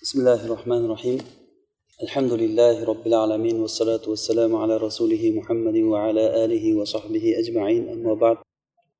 [0.00, 1.19] بسم الله الرحمن الرحيم
[2.03, 8.37] الحمد لله رب العالمين والصلاة والسلام على رسوله محمد وعلى آله وصحبه أجمعين أما بعد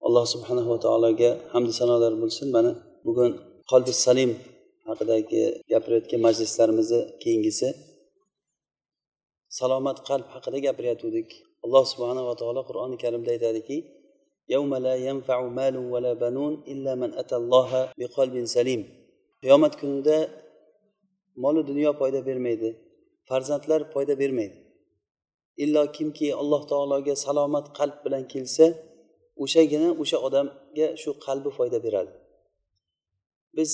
[0.08, 2.72] alloh subhanava taologa hamdu sanolar bo'lsin mana
[3.06, 3.32] bugun
[3.72, 4.32] qolbi salim
[4.88, 5.42] haqidagi
[5.72, 7.68] gapirayotgan majlislarimizni keyingisi
[9.60, 11.30] salomat qalb haqida gapirayotgandik
[11.66, 13.78] alloh subhanava taolo qur'oni karimda aytadiki
[19.42, 20.18] qiyomat kunida
[21.44, 22.70] molu dunyo foyda bermaydi.
[23.30, 24.58] Farzandlar foyda bermaydi.
[25.64, 28.66] Illo kimki alloh taologa salomat qalb bilan kelsa
[29.44, 32.14] o'shagina o'sha odamga shu qalbi foyda beradi.
[33.58, 33.72] Biz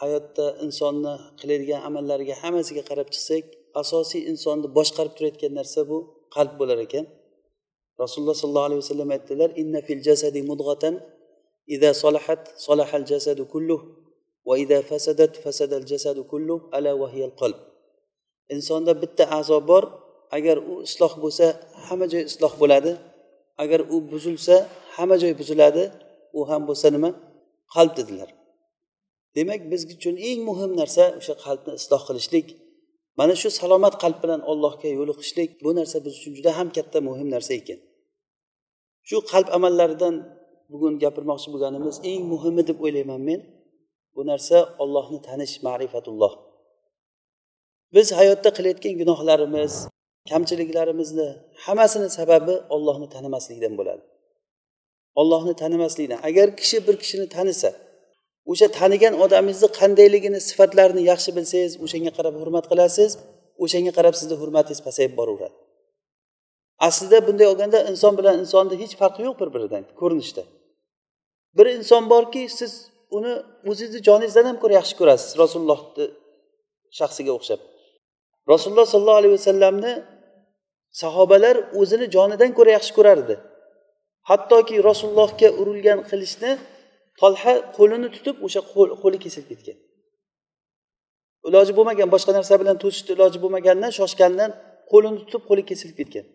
[0.00, 3.44] hayotda insonni qiladigan amallariga hammasiga qarab chiqsak
[3.82, 5.98] asosiy insonni boshqarib turayotgan narsa bu
[6.36, 7.04] qalb bo'lar ekan.
[8.02, 10.94] Rasululloh sollallohu alayhi vasallam aytdilar inna fil jasadi mudg'atan
[11.74, 13.80] ida solahat solahal jasadu kulluh.
[14.46, 17.56] Va فسدت fasadat الجسد كله ألا ala القلب qalb
[18.54, 19.84] insonda bitta a'zo bor.
[20.36, 21.46] Agar u isloh bo'lsa
[21.86, 22.92] hamma joy isloh bo'ladi.
[23.62, 24.56] Agar u buzilsa
[24.96, 25.82] hamma joy buziladi.
[26.38, 27.10] U ham bo'lsa nima?
[27.74, 28.30] Qalb dedilar.
[29.36, 32.46] Demak biz uchun eng muhim narsa o'sha qalbni isloh qilishlik.
[33.18, 37.28] Mana shu salomat qalb bilan allohga yo'liqishlik bu narsa biz uchun juda ham katta muhim
[37.34, 37.78] narsa ekan.
[39.08, 40.14] Shu qalb amallaridan
[40.72, 43.40] bugun gapirmoqchi bo'lganimiz eng muhimi deb o'ylayman men.
[44.16, 46.32] Bu narsa ollohni tanish ma'rifatulloh.
[47.94, 49.88] Biz hayotda qilayotgan gunohlarimiz
[50.30, 51.28] kamchiliklarimizni
[51.64, 54.02] hammasini sababi ollohni tanimaslikdan bo'ladi.
[55.20, 56.18] Ollohni tanimaslikdan.
[56.28, 57.70] Agar kishi bir kishini tanisa
[58.50, 63.10] o'sha tanigan odamingizni qandayligini sifatlarini yaxshi bilsangiz o'shanga qarab hurmat qilasiz
[63.64, 65.56] o'shanga qarab sizni hurmatingiz pasayib boraveradi.
[66.88, 70.42] Aslida bunday olganda inson bilan insonni hech farqi yo'q bir biridan ko'rinishda.
[71.56, 72.72] Bir inson borki siz
[73.16, 73.32] uni
[73.70, 76.04] o'zizni joningizdan ham ko'ra yaxshi ko'rasiz rasulullohni
[76.98, 77.60] shaxsiga o'xshab.
[78.52, 79.92] Rasululloh sollallohu alayhi vasallamni
[81.02, 83.34] sahobalar o'zini jonidan ko'ra yaxshi ko'rardi.
[84.30, 86.52] Hattoki rasulullohga urilgan qilichni
[87.20, 88.60] tolha qo'lini tutib o'sha
[89.02, 89.78] qo'li kesilib ketgan.
[91.48, 94.50] Iloji bo'lmagan boshqa narsa bilan to'sishni iloji bo'lmagandan shoshgandan
[94.92, 96.26] qo'lini tutib qo'li kesilib ketgan.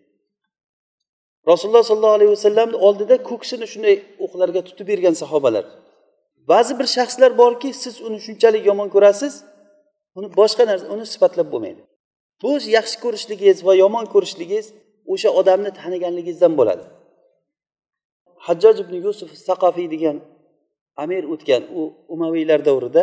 [1.51, 5.65] Rasululloh sollallohu alayhi vasallamni oldida ko'ksini shunday o'qlarga tutib bergan sahobalar.
[6.51, 9.33] Ba'zi bir shaxslar borki siz uni shunchalik yomon ko'rasiz
[10.17, 11.81] uni boshqa narsa uni sifatlab bo'lmaydi.
[12.41, 14.67] Bu yaxshi ko'rishligingiz va yomon ko'rishligingiz
[15.13, 16.83] o'sha odamni taniganligingizdan bo'ladi.
[18.45, 20.17] Hajjoj ibn yusuf saqofiy degan
[21.03, 21.81] amir o'tgan u
[22.13, 23.01] umaviylar davrida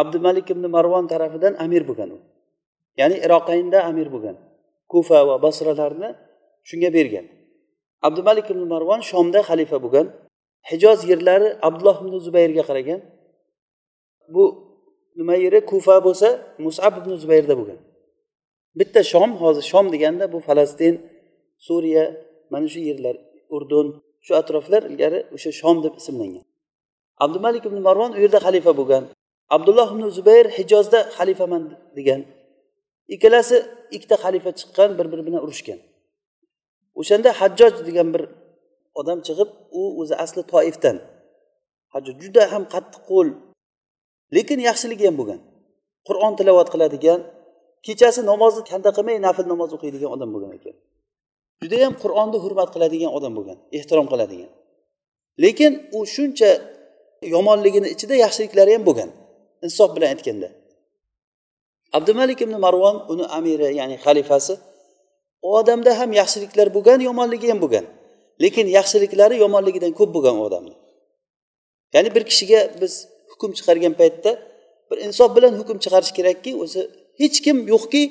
[0.00, 2.18] abdumalik ibn marvon tarafidan amir bo'lgan u.
[3.00, 4.36] Ya'ni iroqaynda amir bo'lgan.
[4.92, 6.10] Kufa va basralarni
[6.68, 7.26] shunga bergan.
[8.06, 10.06] Abdumalik ibn marvon shomda xalifa bo'lgan.
[10.70, 13.00] Hijoz yerlari abdulloh ibn zubayrga qaragan.
[14.34, 14.44] Bu
[15.18, 15.58] nima yeri?
[15.70, 16.28] Kufa bo'lsa
[16.66, 17.78] musab ibn zubayrda bo'lgan.
[18.78, 20.94] Bitta shom hozir shom deganda bu falastin
[21.66, 22.04] suriya
[22.52, 23.16] mana shu yerlar
[23.56, 23.86] urdun
[24.26, 26.44] shu atroflar ilgari o'sha shom deb ismlangan.
[27.24, 29.04] Abdumalik ibn marvon u yerda xalifa bo'lgan.
[29.56, 31.62] Abdulloh ibn zubayr hijozda xalifaman
[31.96, 32.20] degan.
[33.14, 33.56] Ikkalasi
[33.96, 35.78] ikkita xalifa chiqqan bir biri bilan urushgan.
[37.00, 38.22] O'shanda hajjoj degan bir
[39.00, 40.96] odam chiqib u o'zi asli toifdan.
[41.92, 43.28] Hajjoj juda ham qattiq qo'l.
[44.36, 45.40] Lekin yaxshiligi ham bo'lgan.
[46.08, 47.20] Qur'on tilovat qiladigan
[47.86, 50.76] kechasi namozni kanda qilmay nafl namoz o'qiydigan odam bo'lgan ekan.
[51.62, 54.50] Judayam qur'onni hurmat qiladigan odam bo'lgan ehtirom qiladigan.
[55.44, 56.50] Lekin u shuncha
[57.34, 59.10] yomonligini ichida yaxshiliklari ham bo'lgan
[59.66, 60.48] insof bilan aytganda.
[61.96, 64.54] Abdumalik ibn marvon uni amiri ya'ni xalifasi
[65.46, 67.84] u odamda ham yaxshiliklar bo'lgan yomonligi ham bo'lgan.
[68.42, 70.74] Lekin yaxshiliklari yomonligidan ko'p bo'lgan u odamni
[71.94, 72.92] ya'ni bir kishiga biz
[73.30, 74.30] hukm chiqargan paytda
[74.90, 76.82] bir insof bilan hukm chiqarish kerakki o'zi
[77.20, 78.02] hech kim yo'qki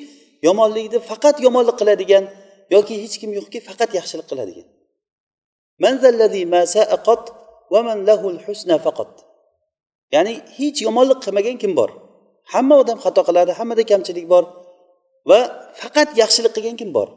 [0.47, 2.25] yomonlikni faqat yomonlik qiladigan
[2.75, 4.67] yoki hech kim yo'qki faqat yaxshilik qiladigan.
[10.15, 11.89] Ya'ni hech yomonlik qilmagan kim bor?
[12.53, 14.43] Hamma odam xato qiladi hammada kamchilik bor
[15.29, 15.39] va
[15.81, 17.07] faqat yaxshilik qilgan kim bor?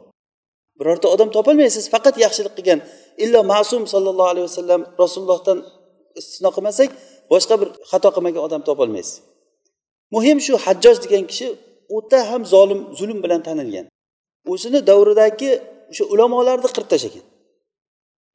[0.79, 2.79] Birorta odam topolmaysiz faqat yaxshilik qilgan
[3.23, 5.57] illo ma'sum sollallohu alayhi vasallam rasulullohdan
[6.19, 6.89] istisno qilmasak
[7.31, 9.15] boshqa bir xato qilmagan odam topolmaysiz
[10.15, 11.47] muhim shu hajjoj degan kishi
[11.89, 13.85] o'ta ham zolim zulm bilan tanilgan.
[14.51, 15.51] O'zini davridagi
[15.91, 17.25] o'sha ulamolarni qirib tashlagan.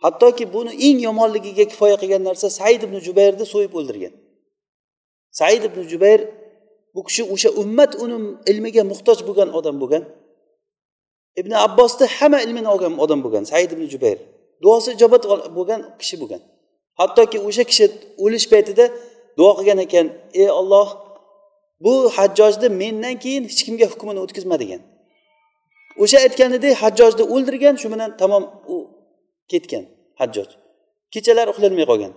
[0.05, 4.15] Hattoki buni eng yomonligiga kifoya qilgan narsa said ibn jubayrni so'yib o'ldirgan.
[5.39, 6.21] Said ibn jubayr
[6.95, 8.17] bu kishi o'sha ummat uni
[8.51, 10.05] ilmiga muhtoj bo'lgan odam bo'lgan.
[11.41, 14.19] Ibn abbosni hamma ilmini olgan odam bo'lgan said ibn jubayr.
[14.65, 15.23] Duosi ijobat
[15.57, 16.43] bo'lgan kishi bo'lgan.
[17.01, 17.85] Hattoki o'sha kishi
[18.25, 18.85] o'lish paytida
[19.39, 20.07] duo qilgan ekan
[20.43, 20.89] ey olloh
[21.85, 24.81] bu hajjojni mendan keyin hech kimga hukmini o'tkazma degan
[26.03, 28.45] o'sha aytganidek hajjojni o'ldirgan shu bilan tamom
[28.75, 28.77] u
[29.51, 29.85] ketgan
[30.21, 30.49] hajjoj.
[31.15, 32.13] Kechalar uxlolmay qolgan.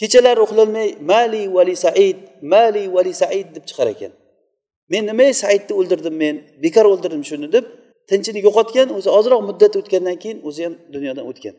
[0.00, 2.18] Kechalar uxlolmay mali vali said
[2.52, 4.12] mali vali said deb chiqar ekan.
[4.92, 6.36] Men nima saidni o'ldirdim men?
[6.62, 7.64] Bekor o'ldirdim shuni deb
[8.10, 11.56] tinchini yo'qotgan o'zi ozroq muddat o'tgandan keyin o'zi ham dunyodan o'tgan.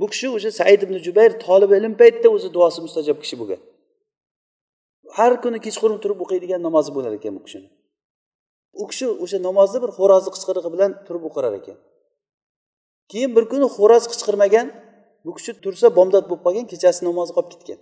[0.00, 3.60] Bu kishi o'sha said ibn jubayr tolib ilm paytida o'zi duosi mustajob kishi bo'lgan.
[5.16, 7.68] Har kuni kechqurun turib o'qiydigan namozi bo'lar ekan bu kishini.
[8.82, 11.76] U kishi o'sha namozni bir xo'rozni qichqirig'i bilan turib o'qirar ekan.
[13.10, 14.66] Keyin bir kuni xo'roz qichqirmagan
[15.24, 17.80] bu kishi tursa bomdod bo'lib qolgan kechasi namozi qolib ketgan.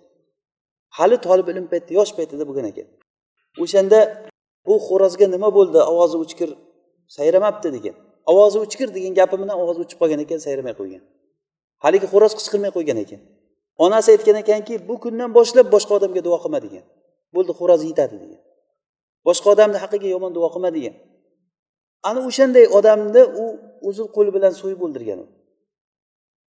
[0.99, 2.88] Hali tolib ilm paytida yosh paytida bo'lgan ekan.
[3.62, 3.99] O'shanda
[4.67, 6.50] bu xo'rozga nima bo'ldi ovozi o'chkir
[7.17, 7.97] sayramabdi degan.
[8.31, 11.03] Ovozi o'chkir degan gapi bilan ovozi o'chib qolgan ekan sayramay qo'ygan.
[11.85, 13.21] Haligi xo'roz qichqirmay qo'ygan ekan.
[13.85, 16.85] Onasi aytgan ekanki bu kundan boshlab boshqa odamga duo qilma degan.
[17.35, 18.41] Bo'ldi xo'roz yetadi degan.
[19.29, 20.95] Boshqa odamni haqqiga yomon duo qilma degan.
[22.09, 23.45] Ana o'shanday odamni u
[23.89, 25.27] o'zi qo'li bilan so'yib o'ldirgan u.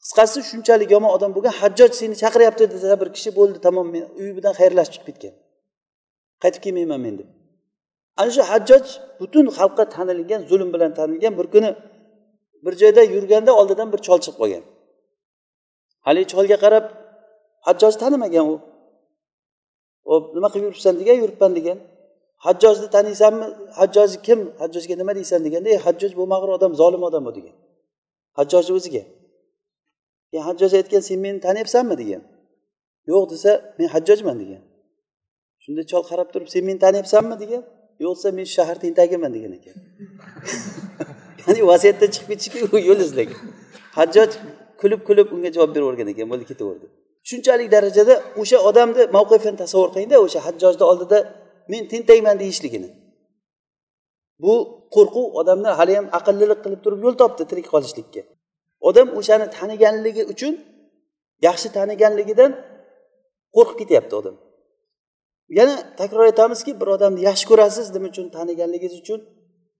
[0.04, 4.31] Qisqasi shunchalik yomon odam bo'lgan hajjoj seni chaqiryapti desa bir kishi bo'ldi tamom men uyi
[4.38, 5.34] bilan xayrlashib chiqib ketgan.
[6.44, 7.30] Qaytib kelmayman men deb.
[8.19, 8.86] Ana shu hajjoj
[9.19, 11.69] butun xalqqa tanilgan zulm bilan tanilgan bir kuni
[12.63, 14.63] bir joyda yurganda oldidan bir chol chiqib qolgan.
[16.06, 16.86] Haligi cholga qarab
[17.68, 18.56] hajjojni tanimagan u.
[20.10, 21.78] Hop nima qilib yuribsan degan yuribman degan.
[22.46, 23.46] Hajjojni taniysanmi
[23.80, 24.40] hajjoj kim?
[24.62, 27.56] Hajjojga nima deysan deganda e hajjoj bo'lmag'ur odam zolim odam u degan.
[28.38, 29.04] Hajjojni o'ziga
[30.31, 31.96] keyin hajjoj aytgan sen meni taniyapsanmi?
[32.02, 32.22] degan.
[33.12, 34.62] Yo'q desa men hajjojman degan.
[35.63, 37.36] Shunda chol qarab turib sen meni taniyapsanmi?
[37.44, 37.63] degan.
[38.06, 39.75] Yo'q men shahar tentagiman degan ekan.
[41.42, 43.39] Ya'ni vasiyatdan chiqib ketishiga u yo'l izlagan.
[43.98, 44.31] Hajjoj
[44.81, 46.86] kulib kulib unga javob beravergan ekan bo'ldi ketaverdi.
[47.30, 51.18] Shunchalik darajada o'sha odamni mavqifini tasavvur qilingda o'sha hajjojni oldida
[51.71, 52.89] men tentakman deyishligini.
[54.44, 54.53] Bu
[54.95, 58.21] qo'rquv odamni haliyam aqllilik qilib turib yo'l topdi tirik qolishlikka.
[58.89, 60.53] Odam o'shani taniganligi uchun
[61.48, 62.51] yaxshi taniganligidan
[63.56, 64.36] qo'rqib ketyapti odam.
[65.57, 69.19] Yana takror aytamizki bir odamni yaxshi ko'rasiz nima uchun taniganligingiz uchun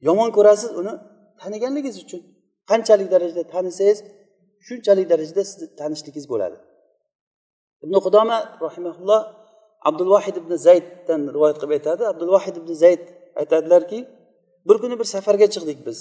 [0.07, 0.94] yomon ko'rasiz uni
[1.41, 2.21] taniganligingiz uchun.
[2.69, 4.00] Qanchalik darajada tanisangiz
[4.68, 6.57] shunchalik darajada sizni tanishligingiz bo'ladi.
[7.83, 9.21] Ibn qudoma rahimaulloh
[9.89, 12.03] abdulvahid ibn zayddan rivoyat qilib aytadi.
[12.12, 13.03] Abdulvahid ibn zayd
[13.41, 14.00] aytadilarki
[14.68, 16.00] bir kuni bir safarga chiqdik biz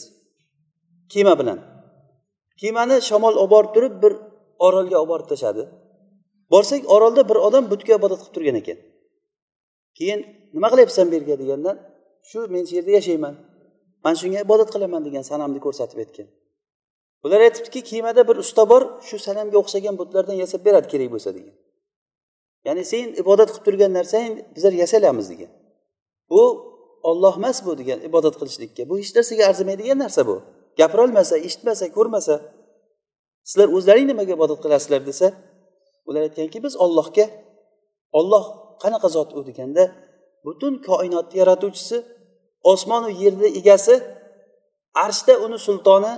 [1.12, 1.58] kema bilan.
[2.60, 4.12] Kemani shamol olib borib turib bir
[4.66, 5.62] orolga olib borib tashladi.
[6.52, 8.78] Borsak orolda bir odam butga ibodat qilib turgan ekan.
[9.98, 10.20] Keyin
[10.54, 11.70] nima qilyapsan bu yerga deganda
[12.28, 13.34] shu men shu yerda yashayman.
[14.04, 16.28] Man shunga ibodat qilaman degan sanamni ko'rsatib aytgan.
[17.24, 21.54] Ular aytibdiki kemada bir usta bor shu sanamga o'xshagan butlardan yasab beradi kerak bo'lsa degan.
[22.66, 25.50] Ya'ni sen ibodat qilib turgan narsang bizlar yasalamiz degan.
[26.30, 26.42] Bu
[27.10, 28.82] olloh emas bu degan ibodat qilishlikka.
[28.90, 30.36] Bu hech narsaga arzimaydigan narsa bu.
[30.80, 32.34] Gapirolmasa eshitmasa ko'rmasa
[33.48, 35.26] sizlar o'zlaring nimaga ibodat qilasizlar desa
[36.08, 37.26] ular aytganki biz ollohga
[38.18, 38.44] olloh
[38.82, 39.84] qanaqa zot u deganda
[40.44, 41.96] butun koinotni yaratuvchisi
[42.72, 43.94] osmonu yerni egasi
[45.04, 46.12] arshda uni sultoni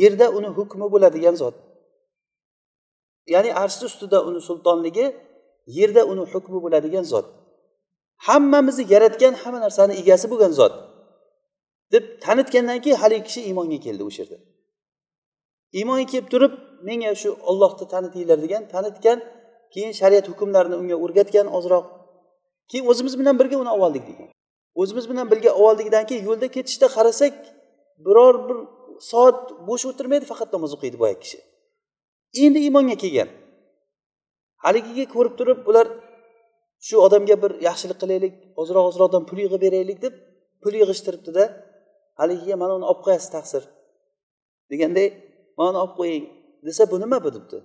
[0.00, 1.54] yerda uni hukmi bo'ladigan zot.
[3.34, 5.06] Ya'ni arshni ustida uni sultonligi
[5.78, 7.26] yerda uni hukmi bo'ladigan zot.
[8.26, 10.74] Hammamizni yaratgan hamma narsani egasi bo'lgan zot.
[11.92, 14.38] Deb tanitgandan keyin haligi kishi iymonga keldi o'sha yerda
[15.78, 16.52] iymonga kelib turib
[16.88, 19.18] menga shu ollohni tanitinglar degan tanitgan
[19.74, 21.86] keyin shariat hukmlarini unga o'rgatgan ozroq.
[22.70, 24.28] Keyin o'zimiz bilan birga uni olib oldik degan.
[24.80, 27.34] O'zimiz bilan birga olib oldikdan keyin yo'lda ketishda qarasak
[28.06, 28.58] biror bir
[29.10, 29.38] soat
[29.68, 31.38] bo'sh o'tirmaydi faqat namoz o'qiydi boyagi kishi.
[32.44, 33.28] Endi iymonga kelgan.
[34.64, 35.86] Haligiga ko'rib turib ular
[36.86, 40.14] shu odamga bir yaxshilik qilaylik ozroq ozroqdan pul yig'ib beraylik deb
[40.62, 41.44] pul yig'ishtiribdida
[42.20, 43.62] haligiga mana uni olib qo'yasiz taqsir.
[44.70, 45.06] Deganday
[45.58, 46.24] mana uni olib qo'ying
[46.66, 47.58] desa bu nima bu debdi.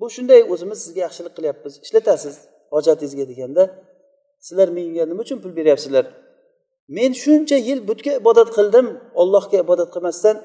[0.00, 1.72] Bu shunday o'zimiz sizga yaxshilik qilyapmiz.
[1.84, 2.34] Ishlatasiz
[2.74, 3.62] hojatingizga deganda
[4.46, 6.04] sizlar menga nima uchun pul beryapsizlar?
[6.96, 8.86] Men shuncha yil butga ibodat qildim
[9.22, 10.36] ollohga ibodat qilmasdan.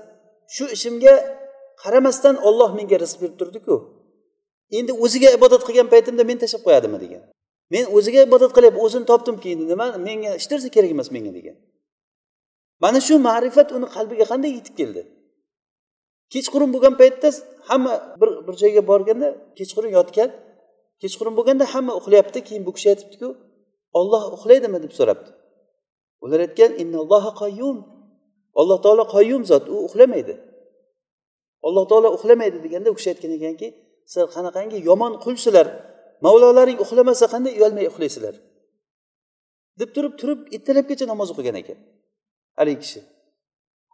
[0.55, 1.13] Shu ishimga
[1.83, 3.75] qaramasdan olloh menga rizq berib turdiku.
[4.77, 7.21] Endi o'ziga ibodat qilgan paytimda men tashlab qo'yadimi degan.
[7.73, 11.55] Men o'ziga ibodat qilyapman o'zini topdim keyin nima menga hech narsa kerak emas menga degan.
[12.83, 15.01] Mana shu ma'rifat uni qalbiga qanday yetib keldi?
[16.33, 17.29] Kechqurun bo'lgan paytda
[17.69, 20.29] hamma bir bir joyga borganda kechqurun yotgan
[21.01, 23.29] kechqurun bo'lganda hamma uxlayapti keyin bu kishi aytibdiku
[23.99, 25.29] olloh uxlaydimi deb so'rabdi.
[26.23, 26.71] Ular aytgan
[27.41, 27.77] qoyyum
[28.61, 30.33] alloh taolo qoyyum zot u uxlamaydi.
[31.67, 33.67] Alloh taolo uxlamaydi deganda u kishi aytgan ekanki
[34.11, 35.67] sizlar qanaqangi yomon qulsizlar
[36.25, 38.35] mavlolaring uxlamasa qanday uyalmay uxlaysizlar?
[39.79, 41.77] deb turib turib ertalabgacha namoz o'qigan ekan.
[42.59, 42.99] Haligi kishi.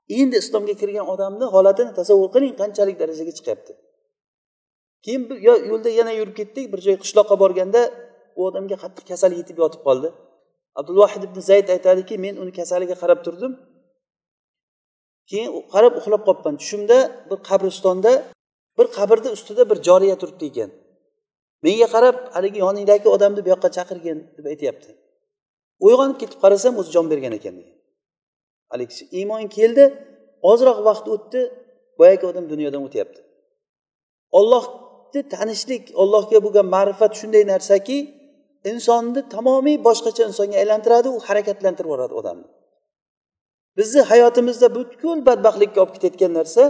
[0.10, 3.72] Endi islomga kirgan odamni holatini tasavvur qiling qanchalik darajaga chiqyapti.
[5.06, 7.82] Keyin yo yo'lda yana yurib ketdik bir joy qishloqqa borganda
[8.38, 10.10] u odamga qattiq kasal yetib yotib qoldi.
[10.80, 13.54] Abdulvahid ibn zayd aytadiki men uni kasaliga qarab turdim.
[15.30, 16.56] Keyin qarab uxlab qolibman.
[16.62, 16.98] Tushimda
[17.30, 18.12] bir qabristonda
[18.78, 20.70] bir qabrni ustida bir joriya turibdi ekan.
[21.66, 24.92] Menga qarab haligi yoningdagi odamni bu yoqqa chaqirgin deb aytyapti.
[25.86, 27.73] Uyg'onib ketib qarasam o'zi jon bergan ekan degan.
[28.74, 29.84] Haligi kishi iymon keldi
[30.52, 31.42] ozroq vaqt o'tdi
[32.00, 33.20] boyagi odam dunyodan o'tyapti.
[34.40, 37.98] Ollohni tanishlik ollohga bo'lgan ma'rifat shunday narsaki
[38.72, 42.48] insonni tamomiy boshqacha insonga aylantiradi u harakatlantirib yuboradi odamni.
[43.78, 46.64] Bizni hayotimizda butkul badbaxtlikka olib ketayotgan narsa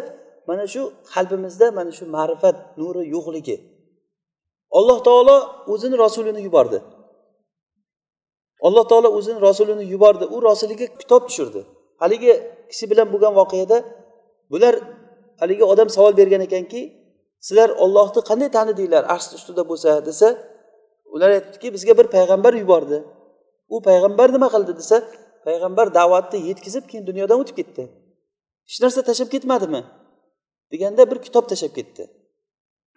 [0.50, 0.82] mana shu
[1.14, 3.58] qalbimizda mana shu ma'rifat nuri yo'qligi.
[4.78, 5.38] Alloh taolo
[5.74, 6.80] o'zini rasulini yubordi.
[8.68, 11.62] Alloh taolo o'zini rasulini yubordi u rasuliga kitob tushirdi.
[12.04, 12.34] Haligi
[12.72, 13.78] kishi bilan bo'lgan voqeada
[14.52, 14.76] bular
[15.42, 16.82] haligi odam savol bergan ekanki
[17.46, 19.04] sizlar ollohni qanday tanidinglar?
[19.14, 20.28] Arsh ustida bo'lsa desa
[21.14, 22.98] ular aytdiki bizga bir payg'ambar yubordi.
[23.74, 24.98] U payg'ambar nima qildi desa
[25.48, 27.84] payg'ambar da'vatni yetkazib keyin dunyodan o'tib ketdi.
[28.70, 29.82] Hech narsa tashlab ketmadimi?
[30.74, 32.04] deganda bir kitob tashlab ketdi.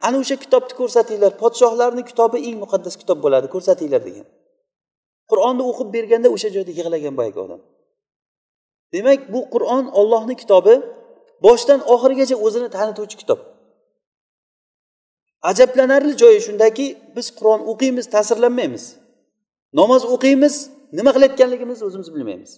[0.07, 4.27] Ana o'sha kitobni ko'rsatinglar podshohlarni kitobi eng muqaddas kitob bo'ladi ko'rsatinglar degan.
[5.31, 7.61] Qur'onni o'qib berganda o'sha joyda yig'lagan boyagi odam.
[8.95, 10.75] Demak bu qur'on ollohni kitobi.
[11.47, 13.41] Boshdan oxirigacha o'zini tanituvchi kitob.
[15.51, 18.85] Ajablanarli joyi shundaki biz qur'on o'qiymiz ta'sirlanmaymiz.
[19.81, 20.55] Namoz o'qiymiz
[20.99, 22.53] nima qilayotganligimizni o'zimiz bilmaymiz.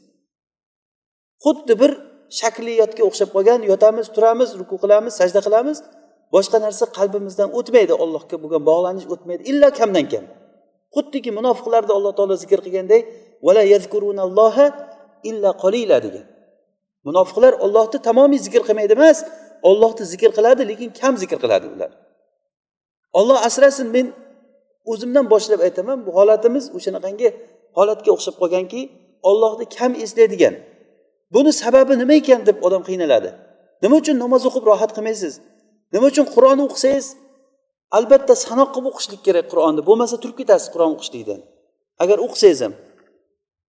[1.44, 1.92] Xuddi bir
[2.40, 5.78] shakliyotga o'xshab qolgan yotamiz turamiz ruku qilamiz sajda qilamiz
[6.34, 10.24] boshqa narsa qalbimizdan o'tmaydi allohga bo'lgan bog'lanish o'tmaydi illo kamdan kam.
[10.94, 13.00] Xuddiki munofiqlarni alloh taolo zikr qilganday
[13.46, 14.66] vala yazkurunalloha
[15.30, 16.26] illa qolila degan.
[17.06, 19.18] Munofiqlar ollohni tamomiy zikr qilmaydi emas
[19.68, 21.90] ollohni zikr qiladi lekin kam zikr qiladi ular.
[23.18, 24.06] Olloh asrasin men
[24.92, 27.28] o'zimdan boshlab aytaman bu holatimiz o'shanaqangi
[27.76, 28.80] holatga o'xshab qolganki
[29.30, 30.54] ollohni kam eslaydigan.
[31.34, 33.30] Buni sababi nima ekan deb odam qiynaladi?
[33.82, 35.34] Nima uchun namoz o'qib rohat qilmaysiz?
[35.94, 37.06] Nima uchun qur'on o'qisangiz
[37.96, 41.40] albatta sanoq qilib o'qishlik kerak qur'onni bo'lmasa turib ketasiz qur'on o'qishlikdan.
[42.02, 42.74] Agar o'qisangiz ham.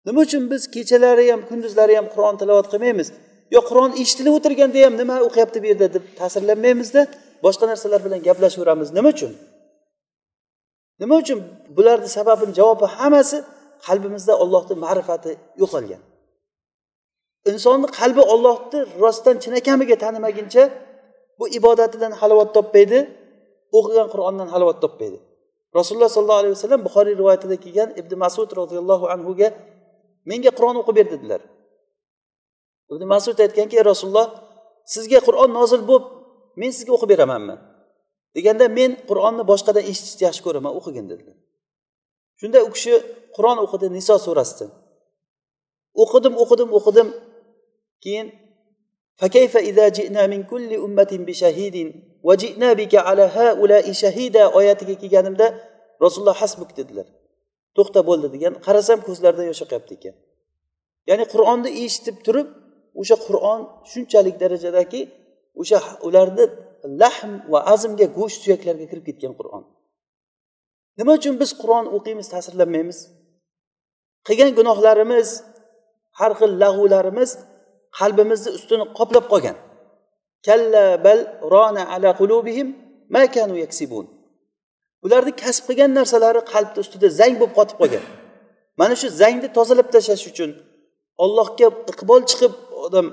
[0.05, 3.07] Nima uchun biz kechalari ham kunduzlari ham qur'on tilovat qilmaymiz?
[3.55, 7.01] Yo qur'on eshitilib o'tirganda ham nima o'qiyapti bu yerda deb ta'sirlanmaymizda
[7.45, 9.31] boshqa narsalar bilan gaplashaveramiz nima uchun?
[11.01, 11.39] Nima uchun
[11.77, 13.37] bularni sababini javobi hammasi
[13.87, 16.01] qalbimizda ollohni ma'rifati yo'qolgan.
[17.51, 20.63] Insonni qalbi ollohni rostdan chinakamiga tanimaguncha
[21.39, 22.99] bu ibodatidan halovat topmaydi
[23.77, 25.17] o'qigan qur'ondan halovat topmaydi.
[25.79, 29.47] Rasululloh sollallohu alayhi vasallam buxoriy rivoyatida kelgan ibn masud roziyallohu anhuga
[30.30, 31.40] menga qur'on o'qib ber dedilar
[32.92, 34.28] ibn masud aytganki ey rasululloh
[34.94, 36.06] sizga qur'on nozil bo'lib
[36.60, 37.56] men sizga o'qib beramanmi
[38.36, 41.36] deganda men qur'onni boshqadan eshitishni yaxshi ko'raman o'qigin dedilar
[42.40, 42.94] shunda u kishi
[43.36, 44.70] qur'on o'qidi niso surasidan
[46.02, 47.08] o'qidim o'qidim o'qidim
[48.04, 48.28] keyin
[49.20, 51.76] فكيف إذا جئنا من كل أمة بشهيد
[52.22, 55.46] وجئنا بك على هؤلاء شهيدا oyatiga kelganimda
[56.02, 57.06] rasululloh hasbuk dedilar
[57.77, 60.15] To'xta bo'ldi degan qarasam ko'zlaridan yosh oqyapti ekan.
[61.09, 62.47] Ya'ni qur'onni eshitib turib
[63.01, 63.59] o'sha qur'on
[63.91, 65.01] shunchalik darajadaki
[65.61, 66.45] o'sha ularni
[67.01, 69.63] lahm va azmga go'sht suyaklarga kirib ketgan qur'on.
[70.99, 72.99] Nima uchun biz qur'on o'qiymiz ta'sirlanmaymiz?
[74.27, 75.27] Qilgan gunohlarimiz
[76.19, 77.29] har xil lag'vlarimiz
[77.99, 79.57] qalbimizni ustini qoplab qolgan.
[80.47, 81.19] Kalla bal
[81.53, 82.67] rona ala qulubihim
[83.13, 84.05] ma kanu yaksibun.
[85.05, 88.03] Ularni kasb qilgan narsalari qalbni ustida zang bo'lib qotib qolgan.
[88.79, 90.51] Mana shu zangni tozalab tashlash uchun
[91.23, 92.53] ollohga iqbol chiqib
[92.85, 93.07] odam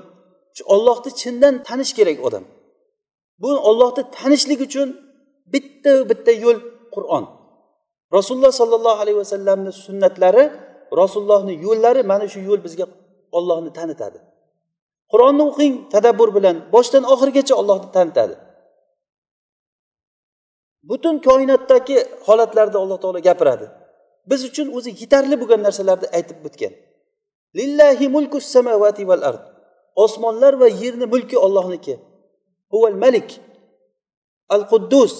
[0.75, 2.43] ollohni chindan tanish kerak odam.
[3.41, 4.87] Bu ollohni tanishlik uchun
[5.53, 6.57] bitta bitta yo'l
[6.95, 7.23] qur'on.
[8.17, 10.43] Rasululloh sollallohu alayhi vasallamni sunnatlari
[11.01, 12.85] rasulullohni yo'llari mana shu yo'l bizga
[13.37, 14.19] ollohni tanitadi.
[15.11, 18.35] Qur'onni o'qing tadabbur bilan boshdan oxirigacha ollohni tanitadi.
[20.89, 23.65] Butun koinotdagi holatlarda alloh taolo gapiradi.
[24.29, 26.73] Biz uchun o'zi yetarli bo'lgan narsalarni aytib o'tgan.
[27.59, 29.43] Lillahi mulku samavati val ard.
[30.03, 31.93] Osmonlar va yerni mulki ollohniki
[32.71, 33.29] huval malik.
[34.55, 35.13] Al quddus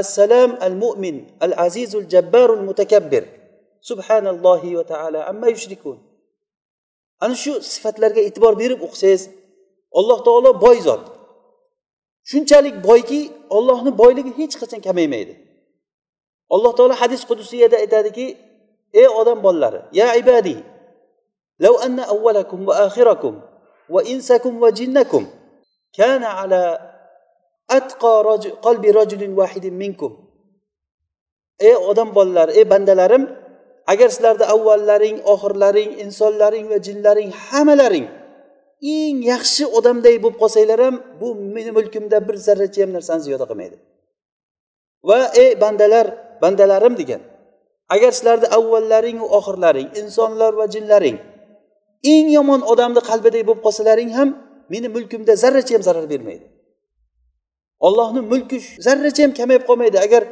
[0.00, 3.24] assalam al mu'min al azizul jabbarul mutakabbir.
[3.88, 5.98] Subhanallohi va taala amma yushrikun.
[7.24, 9.22] Ana shu sifatlarga e'tibor berib o'qisangiz
[9.98, 11.02] alloh taolo boy zot.
[12.31, 13.19] shunchalik boyki
[13.57, 15.33] ollohni boyligi hech qachon kamaymaydi
[16.55, 18.25] alloh taolo hadis qudusiyada aytadiki
[18.99, 20.59] ey odam bolalari ya ibadiy
[21.59, 23.33] لو أن أولكم وآخركم
[23.89, 25.23] وإنسكم وجنكم
[25.93, 26.91] كان على
[27.77, 30.11] أتقى رجل قلب رجل واحد منكم
[31.59, 33.23] ey odam bolalari ey bandalarim
[33.89, 38.05] agar sizlarni avvallaring oxirlaring insonlaring va jinlaring hammalaring
[38.82, 43.76] eng yaxshi odamday bo'lib qolsanglar ham bu meni mulkimda bir zarracha ham narsani ziyoda qilmaydi.
[45.08, 46.06] Va ey bandalar
[46.42, 47.22] bandalarim degan
[47.94, 51.16] agar sizlarni va oxirlaring insonlar va jinlaring
[52.14, 54.28] eng yomon odamni qalbiday bo'lib qolsalaring ham
[54.72, 56.44] meni mulkimda zarracha ham zarar bermaydi.
[57.86, 59.98] Ollohni mulki zarracha ham kamayib qolmaydi.
[60.06, 60.22] Agar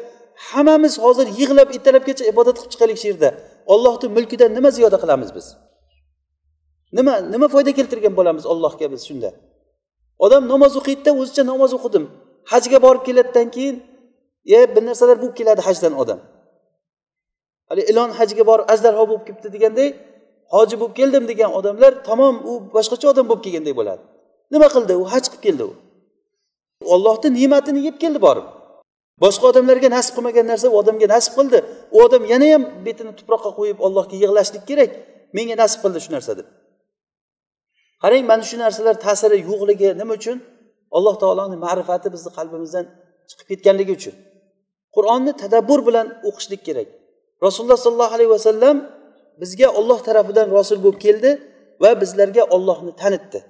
[0.51, 3.31] hammamiz hozir yig'lab ertalabgacha ibodat qilib chiqaylik shu yerda
[3.73, 5.47] ollohni mulkidan nima ziyoda qilamiz biz?
[6.97, 9.31] Nima nima foyda keltirgan bo'lamiz allohga biz shunda?
[10.25, 12.05] Odam namoz o'qiydida o'zicha namoz o'qidim.
[12.53, 13.77] Hajga borib keladidan keyin
[14.57, 16.21] e bir narsalar bo'lib keladi hajdan odam.
[17.69, 19.89] Haligi ilon hajga borib ajdarho bo'lib kelibdi deganday
[20.55, 24.03] hoji bo'lib keldim degan odamlar tamom u boshqacha odam bo'lib kelganday bo'ladi.
[24.55, 24.93] Nima qildi?
[25.03, 25.73] U haj qilib keldi u.
[26.95, 28.47] Ollohni ne'matini yeb keldi borib.
[29.25, 31.59] Boshqa odamlarga nasib qilmagan narsa u odamga nasib qildi.
[31.95, 34.91] U odam yana ham betini tuproqqa qo'yib allohga yig'lashlik kerak.
[35.37, 36.47] Menga nasib qildi shu narsa deb
[38.03, 40.39] qarang mana shu narsalar ta'siri yo'qligi nima uchun?
[40.97, 42.85] Alloh taoloni ma'rifati bizni qalbimizdan
[43.31, 44.15] chiqib ketganligi uchun.
[44.97, 46.89] Qur'onni tadabbur bilan o'qishlik kerak.
[47.47, 48.77] Rasululloh sollallohu alayhi vasallam
[49.41, 51.31] bizga olloh tarafidan rosul bo'lib keldi
[51.83, 53.41] va bizlarga ollohni tanitdi.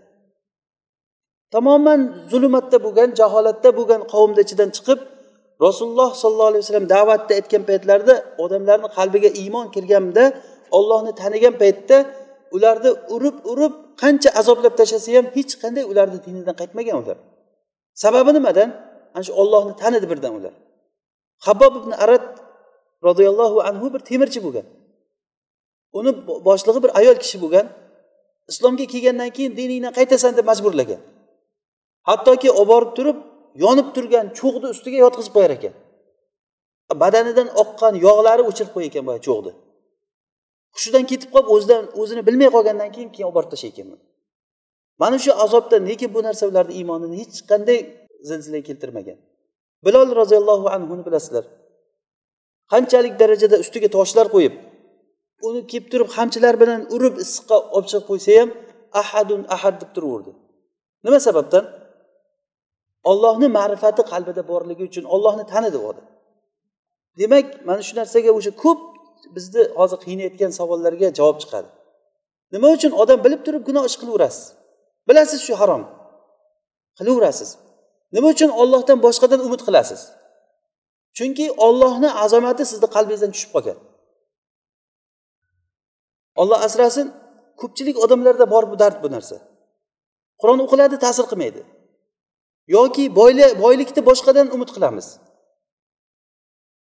[1.55, 5.01] Tamoman zulmatda bo'lgan jaholatda bo'lgan qavmni ichidan chiqib
[5.67, 8.15] rasululloh sollallohu alayhi vasallam da'vatda aytgan paytlarida
[8.45, 10.25] odamlarni qalbiga iymon kirganda
[10.79, 11.97] ollohni tanigan paytda
[12.57, 17.19] ularni urib urib qancha azoblab tashlasa ham hech qanday ularni dinidan qaytmagan ular.
[18.03, 18.69] Sababi nimadan?
[19.15, 20.55] Ana shu ollohni tanidi birdan ular.
[21.47, 22.27] Habbob ibn arad
[23.07, 24.67] roziyallohu anhu bir temirchi bo'lgan.
[25.99, 26.11] Uni
[26.49, 27.67] boshlig'i bir ayol kishi bo'lgan.
[28.51, 31.01] Islomga kelgandan keyin diningdan qaytasan deb majburlagan.
[32.09, 33.19] Hattoki olib borib turib
[33.65, 35.75] yonib turgan cho'g'ni ustiga yotqizib qo'yar ekan.
[37.03, 39.53] Badanidan oqqan yog'lari o'chirib qo'yar ekan boya cho'g'ni.
[40.77, 43.99] Hushidan ketib qolib o'zidan o'zini bilmay qolgandan keyin keyin olib borib tashlar
[45.03, 47.79] mana shu azobda nega bu narsa ularni iymonini hech qanday
[48.29, 49.19] zilzila keltirmagan.
[49.85, 51.45] Bilol roziyallohu anhuni bilasizlar.
[52.73, 54.55] Qanchalik darajada ustiga toshlar qo'yib
[55.47, 58.51] uni kelib turib qamchilar bilan urib issiqqa olib chiqib qo'ysa ham
[59.03, 60.33] ahadun ahad deb turaverdi.
[61.05, 61.65] Nima sababdan?
[63.11, 66.07] Ollohni ma'rifati qalbida borligi uchun ollohni tanidi u odam.
[67.21, 68.81] Demak mana shu narsaga o'sha ko'p
[69.37, 71.69] bizni hozir qiynayotgan savollarga javob chiqadi.
[72.55, 74.45] Nima uchun odam bilib turib gunoh ish qilaverasiz?
[75.09, 75.83] Bilasiz shu harom.
[76.99, 77.51] Qilaverasiz.
[78.15, 80.01] Nima uchun ollohdan boshqadan umid qilasiz?
[81.17, 83.79] Chunki ollohni azomati sizni qalbingizdan tushib qolgan.
[86.41, 87.07] Olloh asrasin
[87.61, 89.37] ko'pchilik odamlarda bor bu dard bu narsa.
[90.41, 91.63] Qur'on o'qiladi ta'sir qilmaydi.
[92.77, 93.05] Yoki
[93.65, 95.07] boylikni boshqadan umid qilamiz.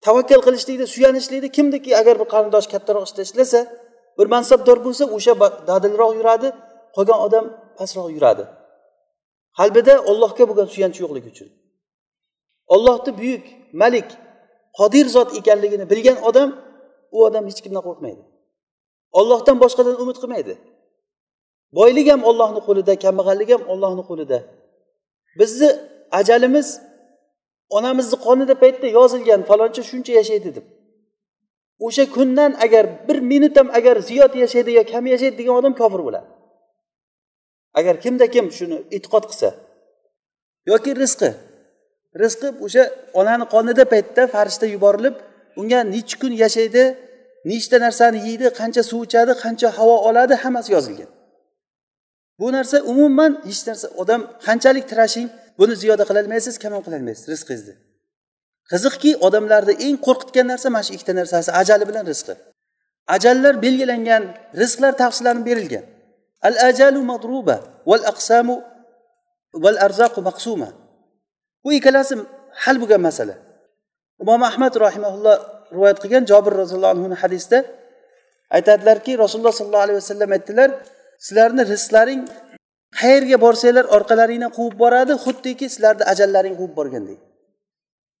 [0.05, 3.59] Tavakkal qilishlikni suyanishlikni kimniki agar bir qarindosh kattaroq ishda ishlasa
[4.17, 5.33] bir mansabdor bo'lsa o'sha
[5.69, 6.47] dadilroq yuradi
[6.95, 7.45] qolgan odam
[7.79, 8.43] pastroq yuradi.
[9.59, 11.49] Qalbida ollohga bo'lgan suyanch yo'qligi uchun.
[12.75, 13.45] Ollohni buyuk
[13.81, 14.07] malik
[14.79, 16.49] qodir zot ekanligini bilgan odam
[17.15, 18.23] u odam hech kimdan qo'rqmaydi.
[19.19, 20.53] Ollohdan boshqadan umid qilmaydi.
[21.77, 24.37] Boylik ham ollohni qo'lida kambag'allik ham ollohni qo'lida.
[25.39, 25.69] Bizni
[26.19, 26.67] ajalimiz
[27.69, 30.65] onamizni qonida paytda yozilgan faloncha shuncha yashaydi deb.
[31.79, 36.01] O'sha kundan agar bir minut ham agar ziyod yashaydi yo kam yashaydi degan odam kofir
[36.07, 36.27] bo'ladi.
[37.79, 39.49] Agar kimda kim shuni e'tiqod qilsa
[40.71, 41.29] yoki rizqi
[42.21, 42.83] rizqi o'sha
[43.19, 45.15] onani qonida paytda farishta yuborilib
[45.59, 46.83] unga nechi kun yashaydi
[47.51, 51.09] nechta narsani yeydi qancha suv ichadi qancha havo oladi hammasi yozilgan.
[52.39, 55.27] Bu narsa umuman hech narsa odam qanchalik tirashing
[55.59, 57.75] buni ziyoda qilolmaysiz kam qilolmaysiz rizqingizni
[58.71, 62.33] qiziqki odamlarni eng qo'rqitgan narsa mana shu ikkita narsasi ajali bilan rizqi.
[63.15, 64.23] Ajallar belgilangan
[64.61, 65.85] rizqlar tavsiyalanib berilgan.
[66.47, 67.55] Al ajalu madruba
[67.89, 68.55] val aqsamu
[69.63, 70.69] val arzaqu maqsuma.
[71.63, 72.13] Bu ikkalasi
[72.63, 73.35] hal bo'lgan masala.
[74.23, 75.37] Imom ahmad rahimaulloh
[75.75, 77.57] rivoyat qilgan jobir roziyallohu anhu hadisda
[78.57, 80.69] aytadilarki rasululloh sollallohu alayhi vasallam aytdilar
[81.25, 82.21] sizlarni rizqlaring
[82.99, 87.19] qayerga borsanglar orqalaringdan quvib boradi xuddiki sizlarni ajallaring quvib borgandek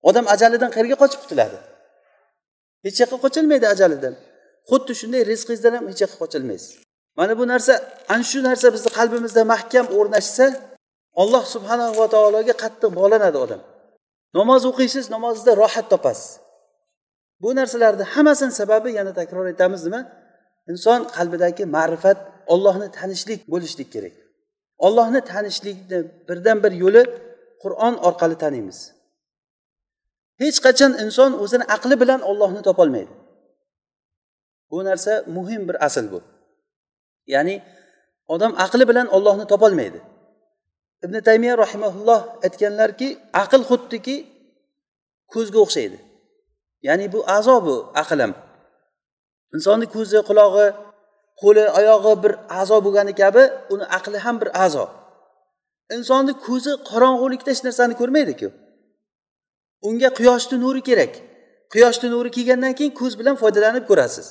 [0.09, 1.57] odam ajalidan qayerga qochib qutuladi.
[2.85, 4.13] Hech yoqqa qochilmaydi ajalidan.
[4.69, 6.71] Xuddi shunday rizqingizdan ham hech yoqqa qochilmaysiz.
[7.19, 7.73] Mana bu narsa
[8.13, 10.45] ana shu narsa bizni qalbimizda mahkam o'rnashsa
[11.21, 13.61] alloh subhanahu va taologa qattiq bog'lanadi odam.
[14.37, 16.29] Namoz o'qiysiz namozda rohat topasiz.
[17.43, 20.01] Bu narsalarni hammasini sababi yana takror aytamiz nima?
[20.71, 22.19] Inson qalbidagi ma'rifat
[22.53, 24.15] ollohni tanishlik bo'lishlik kerak.
[24.85, 27.03] Ollohni tanishlikni birdan bir yo'li
[27.63, 28.79] qur'on orqali taniymiz.
[30.41, 33.13] Hech qachon inson o'zini aqli bilan ollohni topolmaydi.
[34.69, 36.19] Bu narsa muhim bir asl bu.
[37.33, 37.55] Ya'ni
[38.33, 39.99] odam aqli bilan ollohni topolmaydi.
[41.05, 43.07] Ibn taymiya rahimaulloh aytganlarki
[43.43, 44.15] aql xuddiki
[45.33, 45.97] ko'zga o'xshaydi.
[46.87, 48.33] Ya'ni bu a'zo bu aql ham.
[49.55, 50.67] Insonni ko'zi qulog'i
[51.41, 53.43] qo'li oyog'i bir a'zo bo'lgani kabi
[53.73, 54.85] uni aqli ham bir a'zo.
[55.95, 58.47] Insonni ko'zi qorong'ulikda hech narsani ko'rmaydiku.
[59.87, 61.13] Unga quyoshni nuri kerak.
[61.73, 64.27] Quyoshni nuri kelgandan keyin ko'z bilan foydalanib ko'rasiz.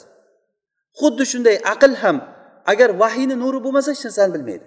[1.00, 2.16] Xuddi shunday aql ham
[2.72, 4.66] agar vahiyni nuri bo'lmasa hech narsani bilmaydi.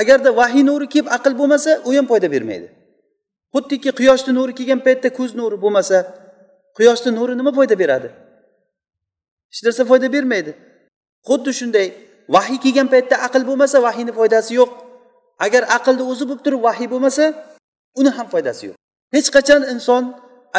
[0.00, 2.68] Agarda vahiy nuri kelib aql bo'lmasa u ham foyda bermaydi.
[3.54, 5.98] Xuddiki quyoshni nuri kelgan paytda ko'z nuri bo'lmasa
[6.76, 8.08] quyoshni nuri nima foyda beradi?
[9.54, 10.52] Hech narsa foyda bermaydi.
[11.28, 11.86] Xuddi shunday
[12.34, 14.70] vahiy kelgan paytda aql bo'lmasa vahiyni foydasi yo'q.
[15.46, 17.24] Agar aqlni o'zi bo'lib turib vahiy bo'lmasa
[18.00, 18.76] uni ham foydasi yo'q.
[19.16, 20.02] Hech qachon inson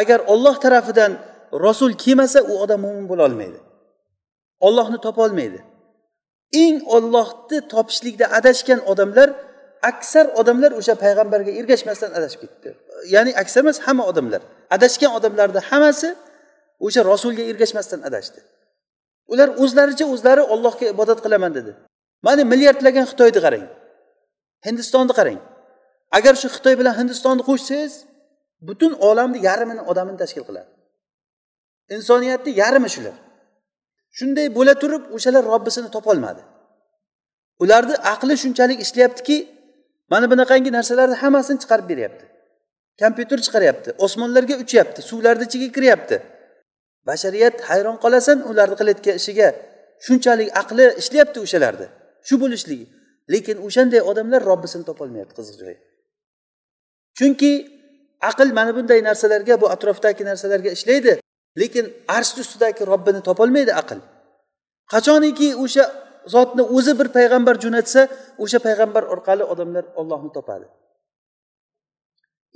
[0.01, 1.11] agar olloh tarafidan
[1.65, 3.59] rasul kelmasa u odam mo'min bo'la olmaydi.
[4.67, 5.59] Ollohni topolmaydi
[6.63, 9.29] eng ollohni topishlikda adashgan odamlar
[9.91, 12.69] aksar odamlar o'sha payg'ambarga ergashmasdan adashib ketdi.
[13.15, 14.41] Ya'ni aksar emas hamma odamlar.
[14.75, 16.09] Adashgan odamlarni hammasi
[16.85, 18.39] o'sha rasulga ergashmasdan adashdi.
[19.33, 21.71] Ular o'zlaricha o'zlari ollohga ibodat qilaman dedi.
[22.25, 23.65] Mana milliardlagan xitoyni qarang.
[24.67, 25.39] Hindistonni qarang.
[26.17, 27.93] Agar shu xitoy bilan hindistonni qo'shsangiz
[28.67, 30.69] butun olamni yarmini odamini tashkil qiladi.
[31.95, 33.15] Insoniyatni yarmi shular?
[34.17, 36.41] Shunday bo'la turib o'shalar robbisini topolmadi.
[37.63, 39.37] Ularni aqli shunchalik ishlayaptiki
[40.11, 42.25] mana bunaqangi narsalarni hammasini chiqarib beryapti.
[43.01, 46.15] Kompyuter chiqaryapti osmonlarga uchyapti suvlarni ichiga kiryapti.
[47.07, 49.47] Bashariyat hayron qolasan ularni qilayotgan ishiga.
[50.05, 51.87] Shunchalik aqli ishlayapti o'shalarni
[52.27, 52.85] shu bo'lishligi
[53.33, 55.77] lekin o'shanday odamlar robbisini topolmayapti qiziq joyi.
[57.17, 57.51] Chunki
[58.29, 61.13] aql mana bunday narsalarga bu atrofdagi narsalarga ishlaydi.
[61.61, 61.85] Lekin
[62.17, 63.99] arshni ustidagi robbini topolmaydi aql.
[64.93, 65.83] Qachoniki o'sha
[66.33, 68.01] zotni o'zi bir payg'ambar jo'natsa
[68.43, 70.65] o'sha payg'ambar orqali odamlar ollohni topadi.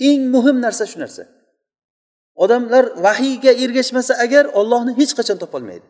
[0.10, 1.24] Eng muhim narsa shu narsa.
[2.44, 5.88] Odamlar vahiyga ergashmasa agar ollohni hech qachon topolmaydi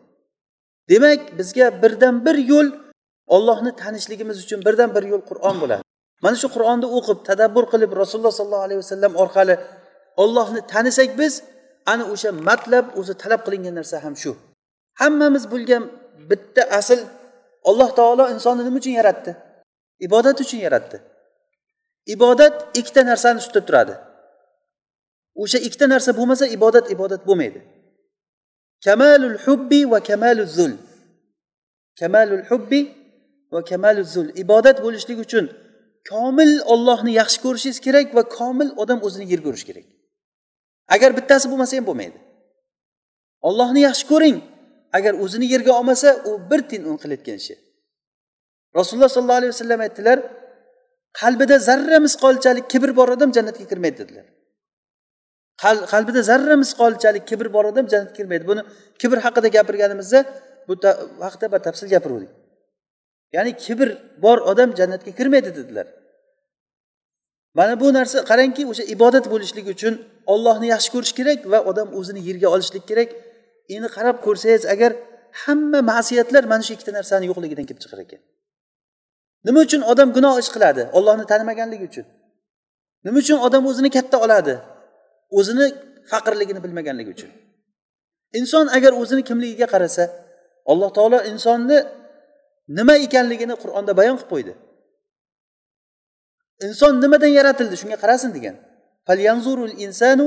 [0.90, 2.68] demak bizga birdan bir yo'l
[3.36, 5.82] ollohni tanishligimiz uchun birdan bir yo'l qur'on bo'ladi.
[6.24, 9.54] Mana shu qur'onni o'qib tadabbur qilib rasululloh sollallohu alayhi vasallam orqali
[10.22, 11.32] ollohni tanisak biz
[11.92, 14.32] ana o'sha matlab o'zi talab qilingan narsa ham shu.
[15.00, 15.82] Hammamiz bo'lgan
[16.30, 17.00] bitta asl
[17.70, 19.30] alloh taolo insonni nima uchun yaratdi?
[20.06, 20.96] Ibodat uchun yaratdi.
[22.14, 23.94] Ibodat ikkita narsani ustida turadi.
[25.42, 27.60] O'sha ikkita narsa bo'lmasa ibodat ibodat bo'lmaydi.
[28.84, 30.72] Kamalul hubbi va kamalul zul.
[32.00, 32.80] Kamalul hubbi
[33.52, 34.28] va kamalul zul.
[34.42, 35.44] Ibodat bo'lishlik uchun
[36.10, 39.86] komil ollohni yaxshi ko'rishingiz kerak va komil odam o'zini yer ko'rishi kerak.
[40.94, 42.18] Agar bittasi bo'lmasa ham bo'lmaydi.
[43.48, 44.38] Ollohni yaxshi ko'ring
[44.96, 47.54] agar o'zini yerga olmasa u bir tiyin un qilayotgan ishi.
[48.78, 50.18] Rasululloh sollallohu alayhi vasallam aytdilar
[51.20, 54.26] qalbida zarra misqolchalik kibr bor odam jannatga kirmaydi dedilar.
[55.92, 58.44] Qalbida zarra misqolchalik kibr bor odam jannatga kirmaydi.
[58.50, 58.62] Buni
[59.00, 60.18] kibr haqida gapirganimizda
[60.68, 60.74] bu
[61.26, 62.30] haqida batafsil gapiruvdik
[63.36, 63.88] ya'ni kibr
[64.24, 65.86] bor odam jannatga kirmaydi dedilar.
[67.58, 69.94] Mana bu narsa qarangki o'sha ibodat bo'lishligi uchun
[70.32, 73.08] ollohni yaxshi ko'rish kerak va odam o'zini yerga olishlik kerak.
[73.74, 74.90] Endi qarab ko'rsangiz agar
[75.42, 78.20] hamma ma'siyatlar mana shu ikkita narsani yo'qligidan kelib chiqar ekan.
[79.46, 82.06] Nima uchun odam gunoh ish qiladi ollohni tanimaganligi uchun?
[83.06, 84.54] Nima uchun odam o'zini katta oladi?
[85.38, 85.66] O'zini
[86.10, 87.30] faqirligini bilmaganligi uchun.
[88.38, 90.04] Inson agar o'zini kimligiga qarasa
[90.72, 91.78] alloh taolo insonni
[92.78, 94.52] nima ekanligini qur'onda bayon qilib qo'ydi.
[96.66, 98.56] Inson nimadan yaratildi shunga qarasin degan.
[99.86, 100.26] Insanu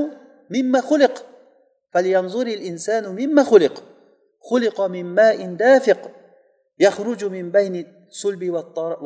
[0.54, 1.14] mimma xuliq
[1.92, 3.76] falyanzuril insanu mimma xuliq
[4.48, 6.00] xuliqa min ma'in dafiq.
[7.36, 7.80] Min bayni
[8.20, 8.48] sulbi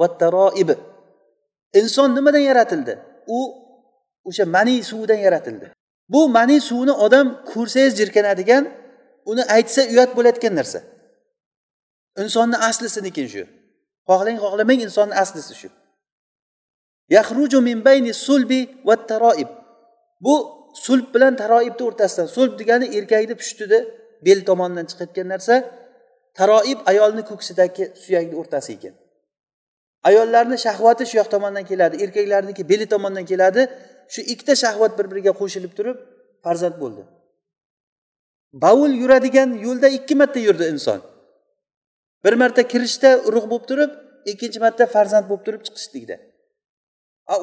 [0.01, 0.71] vattaroib
[1.81, 2.95] inson nimadan yaratildi?
[3.37, 3.39] U
[4.29, 5.67] o'sha mani suvidan yaratildi.
[6.09, 8.64] Bu mani suvni odam ko'rsangiz jirkanadigan
[9.31, 10.81] uni aytsa uyat bo'layotgan narsa.
[12.23, 13.42] Insonni asli lekin shu.
[14.09, 15.68] Xohlang xohlamang insonni aslisi shu.
[17.16, 19.51] Yahruju min bayni sulbi va taroib.
[20.25, 20.35] Bu
[20.85, 23.79] sulb bilan taroibni o'rtasidan sulb degani erkakni pushtida
[24.27, 25.55] bel tomonidan chiqayotgan narsa
[26.38, 28.94] taroib ayolni ko'ksidagi suyakni o'rtasi ekan.
[30.09, 33.62] Ayollarni shahvati shu yoq tomondan keladi erkaklarniki beli tomondan keladi
[34.12, 35.99] shu ikkita shahvat bir biriga qo'shilib turib
[36.44, 37.03] farzand bo'ldi.
[38.53, 41.01] Bovul yuradigan yo'lda ikki marta yurdi inson.
[42.25, 43.90] Bir marta kirishda urug' bo'lib turib
[44.31, 46.16] ikkinchi marta farzand bo'lib turib chiqishlikda.
[47.33, 47.35] A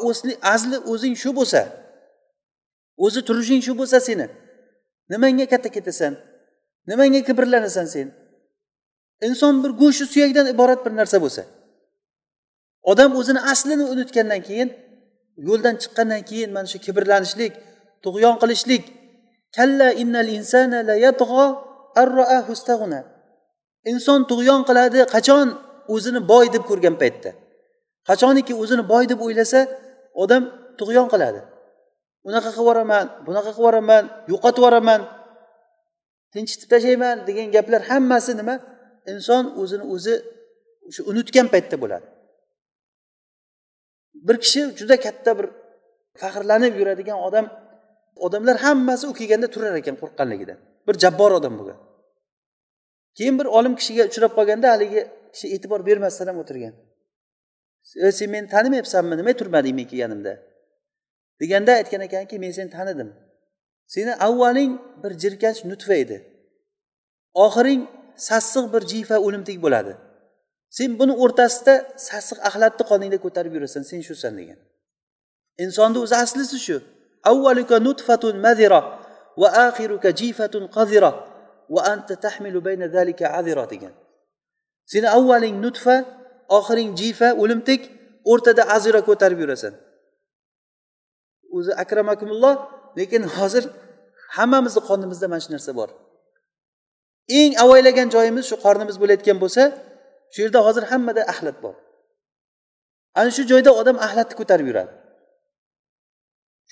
[0.54, 1.62] asli o'zing shu bo'lsa
[3.06, 4.28] o'zi turishing shu bo'lsa seni.
[5.10, 6.14] Nimanga katta ketasan?
[6.90, 8.08] Nimanga kibrlanasan sen?
[9.28, 11.44] Inson bir go'shtu suyakdan iborat bir narsa bo'lsa.
[12.92, 14.70] Odam o'zini aslini unutgandan keyin
[15.48, 17.54] yo'ldan chiqqandan keyin mana shu kibrlanishlik
[18.06, 18.84] tug'yon qilishlik.
[19.56, 20.96] Kalla innal insana la
[23.92, 25.48] inson tug'yon qiladi qachon?
[25.94, 27.32] O'zini boy deb ko'rgan paytda.
[28.10, 29.60] Qachoniki o'zini boy deb o'ylasa
[30.24, 30.44] odam
[30.80, 31.42] tug'yon qiladi.
[32.28, 35.02] Unaqa qilib yuboraman bunaqa qilib yuboraman yo'qotib yuboraman
[36.34, 38.56] tinchitib tashlayman degan gaplar hammasi nima?
[39.12, 40.16] Inson o'zini o'zi
[40.94, 42.06] shu unutgan paytda bo'ladi.
[44.28, 45.48] Bir kishi juda katta bir
[46.22, 47.46] faxrlanib yuradigan odam
[48.16, 50.58] odamlar hammasi u kelganda turar ekan qo'rqqanligidan.
[50.88, 51.80] Bir jabbor odam bo'lgan
[53.18, 55.02] keyin bir olim kishiga uchrab qolganda haligi
[55.34, 56.74] kishi e'tibor bermasdan ham o'tirgan.
[58.06, 59.14] E, sen meni tanimayapsanmi?
[59.20, 60.34] Nima turmading men kelganimda?
[61.42, 63.10] deganda aytgan ekanki men seni tanidim.
[63.94, 64.72] Seni avvaling
[65.04, 66.18] bir jirkanch nutfa edi.
[67.46, 67.82] Oxiring
[68.28, 69.94] sassiq bir jifa o'limtik bo'ladi.
[70.78, 71.74] Sen buni o'rtasida
[72.08, 74.60] sassiq axlatni qoningda ko'tarib yurasan sen shusan degan.
[75.64, 76.78] Insonni o'zi aslisi shu.
[77.32, 78.82] Avvaluka nutfatun madira
[79.42, 81.12] va axiruka jifatun qadira
[81.74, 83.94] va anta tahmilu bayna zalika azira degan.
[84.92, 85.96] Seni avvaling nutfa
[86.58, 87.82] oxiring jifa o'limtik
[88.32, 89.74] o'rtada azira ko'tarib yurasan.
[91.58, 92.56] O'zi akramakumulloh
[93.00, 93.64] lekin hozir
[94.38, 95.90] hammamizni qonimizda mana shu narsa bor.
[97.40, 99.64] Eng avaylagan joyimiz shu qornimiz bo'layotgan bo'lsa
[100.36, 101.76] shu yerda hozir hammada axlat bor.
[103.20, 104.92] Ana shu joyda odam axlatni ko'tarib yuradi.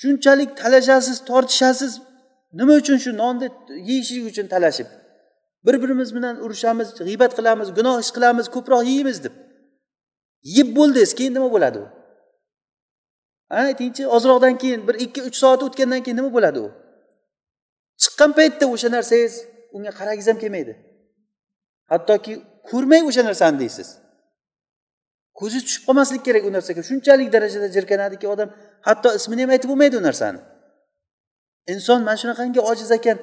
[0.01, 1.93] Shunchalik talashasiz tortishasiz
[2.59, 3.47] nima uchun shu nonni
[3.89, 4.89] yeyishlik uchun talashib
[5.65, 9.33] bir birimiz bilan urushamiz g'iybat qilamiz gunoh ish qilamiz ko'proq yeymiz deb.
[10.57, 11.85] Yeb bo'ldingiz keyin nima bo'ladi u?
[13.49, 16.67] Aytingchi ozroqdan keyin bir ikki uch soat o'tgandan keyin nima bo'ladi u?
[18.01, 19.33] Chiqqan paytda o'sha narsangiz
[19.75, 20.73] unga qaragingiz ham kelmaydi.
[21.91, 22.33] Hattoki
[22.69, 23.89] ko'rmay o'sha narsani deysiz.
[25.39, 26.81] Ko'zi tushib qolmaslik kerak u narsaga.
[26.89, 28.49] Shunchalik darajada jirkanadiki odam
[28.87, 30.39] hatto ismini ham aytib bo'lmaydi u narsani.
[31.73, 33.17] Inson mana shunaqangi ojiz ekan.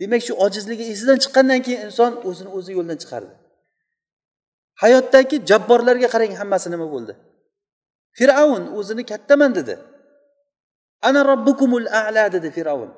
[0.00, 3.32] Demak shu ojizligi esidan chiqqandan keyin inson o'zini o'zi yo'ldan chiqardi.
[4.82, 7.12] Hayotdagi jabborlarga qarang hammasi nima bo'ldi?
[8.18, 9.74] Fir'avn o'zini kattaman dedi.
[11.08, 12.90] Ana robbukumul ala dedi fir'avn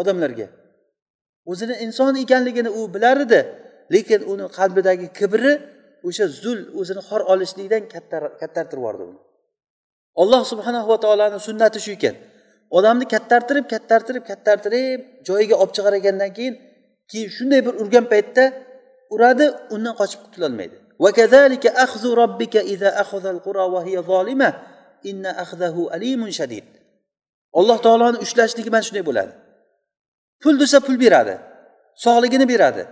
[0.00, 0.46] odamlarga.
[1.50, 3.40] O'zini inson ekanligini u bilar edi.
[3.94, 5.52] Lekin uni qalbidagi kibri
[6.08, 7.82] o'sha zul o'zini xor olishlikdan
[8.40, 9.18] kattartirib yubordi uni.
[10.22, 12.16] Alloh subhanahu va taoloni sunnati shu ekan
[12.78, 16.54] odamni kattartirib kattartirib kattartirib joyiga olib chiqar ekandan keyin
[17.10, 18.44] keyin shunday bir urgan paytda
[19.14, 20.76] uradi undan qochib qutulolmaydi.
[27.58, 29.32] Alloh taoloni ushlashligi mana shunday bo'ladi.
[30.42, 31.34] Pul desa pul beradi
[32.04, 32.82] sog'ligini beradi.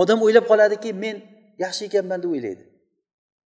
[0.00, 1.16] Odam o'ylab qoladiki men
[1.64, 2.62] yaxshi ekanman deb o'ylaydi.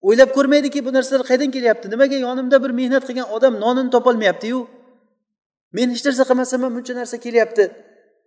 [0.08, 1.86] O'ylab ko'rmaydiki bu narsalar qayerdan kelyapti?
[1.94, 4.60] Nimaga yonimda bir mehnat qilgan odam nonini topolmayaptiyu
[5.78, 7.63] men hech narsa qilmasam ham buncha narsa kelyapti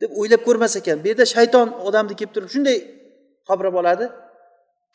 [0.01, 0.97] deb o'ylab ko'rmas ekan.
[1.03, 2.79] Bu yerda shayton odamni kelib turib shunday
[3.49, 4.07] qabrab oladi.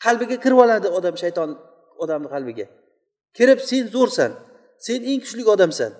[0.04, 1.50] Qalbiga kirib oladi odam shayton
[2.02, 2.66] odamni qalbiga.
[3.38, 4.30] Kirib sen zo'rsan
[4.86, 5.90] sen eng kuchli odamsan.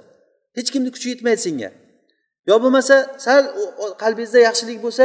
[0.56, 1.70] Hech kimni kuchi yetmaydi senga.
[2.48, 3.42] Yo bo'lmasa sal
[4.02, 5.04] qalbingizda yaxshilik bo'lsa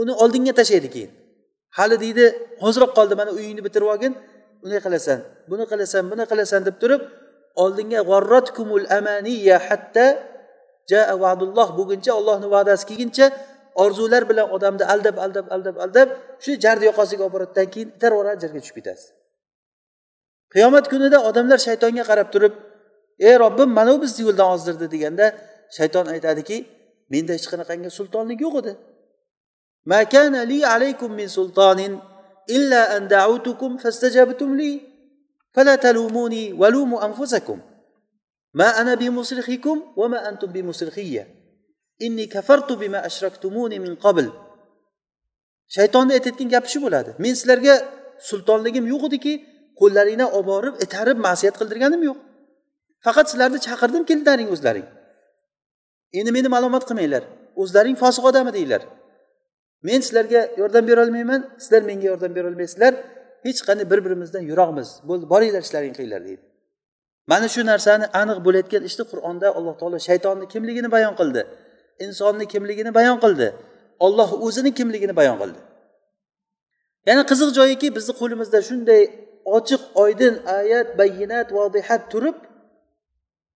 [0.00, 1.10] uni oldinga tashlaydi keyin.
[1.78, 2.24] Hali deydi
[2.64, 4.12] hoziroq qoldi mana uyingni bitirib olgin.
[4.62, 5.18] Bunday qilasan
[5.50, 7.02] buni qilasan buni qilasan deb turib
[7.62, 10.06] oldinga g'orrotkumul amaniya hatta
[10.90, 13.26] jaa va'dulloh bo'lguncha ollohni va'dasi kelguncha
[13.82, 16.08] orzular bilan odamni aldab aldab aldab aldab
[16.44, 19.06] shu jarni yoqasiga olib boradidan keyin itarib jarga tushib ketasiz.
[20.52, 22.54] Qiyomat kunida odamlar shaytonga qarab turib
[23.28, 25.26] ey robbim mana bu bizni yo'ldan ozdirdi deganda
[25.76, 26.56] shayton aytadiki
[27.12, 28.72] menda hech qanaqangi sultonlik yo'q edi.
[29.85, 31.99] ما كان لي عليكم من سلطان
[32.49, 34.81] إلا أن دعوتكم فاستجبتم لي
[35.53, 37.59] فلا تلوموني ولوموا أنفسكم
[38.53, 41.27] ما أنا بمصرخكم وما أنتم بمصرخية
[42.01, 44.31] إني كفرت بما أشركتموني من قبل
[45.75, 47.75] shaytonni aytayotgan gapi shu bo'ladi men sizlarga
[48.29, 49.33] sultonligim yo'q ediki
[49.79, 52.17] qo'llaringdan olib borib itarib ma'siyat qildirganim yo'q
[53.05, 54.87] faqat sizlarni chaqirdim keldilaring o'zlaring
[56.19, 57.23] endi meni malomat qilmanglar
[57.61, 58.81] o'zlaring fosiq odam edinglar
[59.82, 62.94] men sizlarga yordam berolmayman sizlar menga yordam berolmaysizlar
[63.46, 64.88] hech qanday bir birimizdan yiroqmiz.
[65.08, 66.42] Bo'ldi boringlar ishlaringni qilinglar deydi.
[67.26, 71.42] Mana shu narsani aniq bo'layotgan ishni qur'onda alloh taolo shaytonni kimligini bayon qildi
[72.04, 73.48] insonni kimligini bayon qildi
[74.06, 75.60] olloh o'zini kimligini bayon qildi.
[77.08, 79.02] Yana qiziq joyiki bizni qo'limizda shunday
[79.56, 82.38] ochiq oydin oyat bayyinat vodihat turib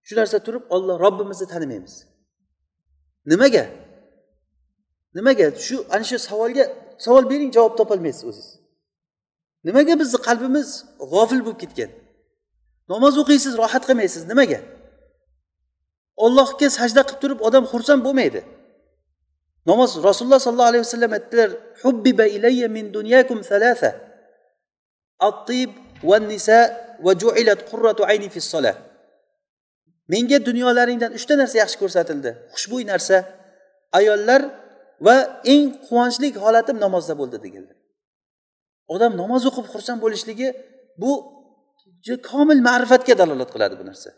[0.06, 1.94] shu narsa turib olloh robbimizni tanimaymiz.
[3.30, 3.64] Nimaga?
[5.16, 5.46] Nimaga?
[5.66, 6.64] Shu ana shu savolga
[7.04, 8.48] savol bering javob topolmaysiz o'ziz
[9.66, 10.68] nimaga bizni qalbimiz
[11.12, 11.90] g'ofil bo'lib ketgan?
[12.92, 14.60] Namoz o'qiysiz rohat qilmaysiz nimaga?
[16.24, 18.40] Ollohga sajda qilib turib odam xursand bo'lmaydi.
[19.70, 21.50] Namoz rasululloh sollallohu alayhi vasallam aytdilar
[21.82, 23.90] hubbiba ilayya min dunyakum thalatha
[25.28, 25.70] at-tib
[26.08, 26.58] va nisa
[27.04, 28.76] va ju'ilat qurratu ayni fi solah
[30.12, 32.30] menga dunyolaringdan uchta narsa yaxshi ko'rsatildi.
[32.54, 33.16] Xushbo'y narsa.
[33.98, 34.42] Ayollar
[35.06, 35.16] va
[35.52, 37.76] eng quvonchli holatim namozda bo'ldi deganlar.
[38.94, 40.48] Odam namoz o'qib xursand bo'lishligi
[41.02, 41.12] bu
[42.30, 44.10] komil ma'rifatga dalolat qiladi bu narsa.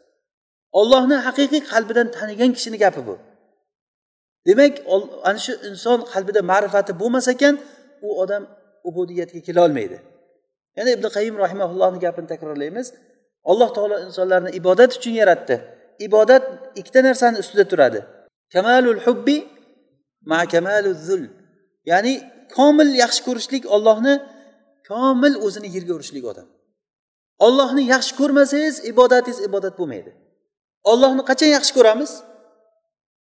[0.81, 3.15] Ollohni haqiqiy qalbidan tanigan kishini gapi bu.
[4.49, 4.73] Demak
[5.29, 7.55] ana shu inson qalbida ma'rifati bo'lmas ekan
[8.07, 8.43] u odam
[8.89, 9.99] ubudiyatga kelolmaydi
[10.77, 12.87] yana ibn qayim rahimaullohni gapini takrorlaymiz.
[13.51, 15.57] Alloh taolo insonlarni ibodat uchun yaratdi.
[16.07, 16.45] Ibodat
[16.81, 18.01] ikkita narsani ustida turadi.
[18.55, 19.37] Kamalul hubbi
[21.07, 21.23] zul.
[21.91, 22.15] Ya'ni
[22.57, 24.15] komil yaxshi ko'rishlik ollohni
[24.89, 26.49] komil o'zini yerga urishlik odam.
[27.47, 30.13] Ollohni yaxshi ko'rmasangiz ibodatingiz ibodat bo'lmaydi.
[30.91, 32.11] Ollohni qachon yaxshi ko'ramiz?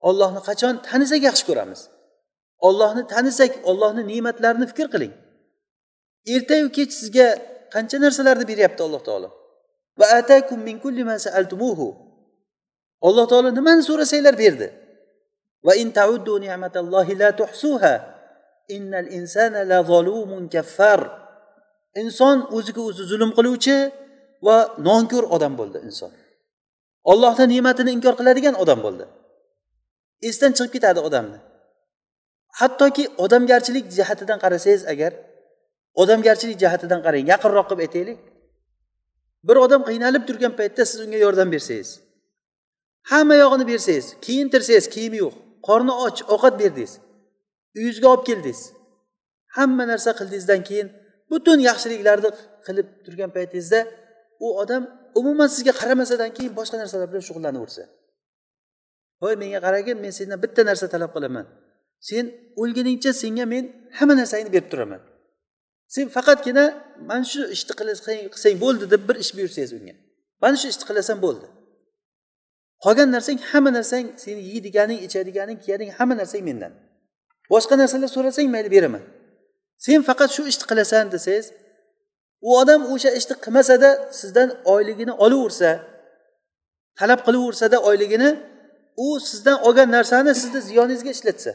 [0.08, 1.80] Ollohni qachon tanisak yaxshi ko'ramiz?
[2.68, 5.12] Ollohni tanisak ollohni ne'matlarini fikr qiling.
[6.34, 7.28] Ertayu kech sizga
[7.74, 9.28] qancha narsalarni beryapti alloh taolo?
[9.98, 11.86] Va atakum min kulli ma sa'altumuhu.
[13.08, 14.68] Alloh taolo nimani so'rasanglar berdi?
[15.66, 17.94] Va in tauddu ni'matallohi la tuhsuha
[18.76, 21.00] innal insana la zolumun kaffar.
[22.02, 23.76] Inson o'ziga o'zi zulm qiluvchi
[24.46, 24.56] va
[24.88, 26.12] nonko'r odam bo'ldi inson.
[27.12, 29.04] Ollohni ne'matini inkor qiladigan odam bo'ldi.
[30.28, 31.38] Esdan chiqib ketadi odamni.
[32.60, 35.12] Hattoki odamgarchilik jihatidan qarasangiz agar
[36.02, 38.20] odamgarchilik jihatidan qarang yaqinroq qilib aytaylik.
[39.46, 41.90] Bir odam qiynalib turgan paytda siz unga yordam bersangiz
[43.10, 45.34] hamma yog'ini bersangiz kiyintirsangiz kiyimi yo'q.
[45.62, 46.92] Qorni och ovqat berdingiz.
[47.76, 48.60] Uyingizga olib keldingiz.
[49.56, 50.88] Hamma narsa qildingizdan keyin
[51.30, 52.30] butun yaxshiliklarni
[52.66, 53.80] qilib turgan paytingizda
[54.44, 54.82] u odam
[55.18, 57.82] umuman sizga qaramasadan keyin boshqa narsalar bilan shug'ullanaversa.
[59.22, 61.46] Voy menga qaragin men sendan bitta narsa talab qilaman.
[62.08, 62.24] Sen
[62.60, 63.64] o'lguningcha senga men
[63.98, 65.00] hamma narsangni berib turaman.
[65.94, 66.64] Sen faqatgina
[67.10, 69.94] mana shu ishni qilsang bo'ldi deb bir ish buyursangiz unga.
[70.42, 71.46] Mana shu ishni qilasan bo'ldi
[72.84, 76.72] qolgan narsang hamma narsang seni yeydiganing ichadiganing kiyadiganing hamma narsang mendan.
[77.52, 79.02] Boshqa narsalar so'rasang mayli beraman.
[79.84, 81.46] Sen faqat shu ishni qilasan desangiz
[82.46, 85.70] u odam o'sha ishni qilmasada sizdan oyligini olaversa
[86.98, 88.30] talab qilaversada oyligini
[89.04, 91.52] u sizdan olgan narsani sizni ziyoningizga ishlatsa.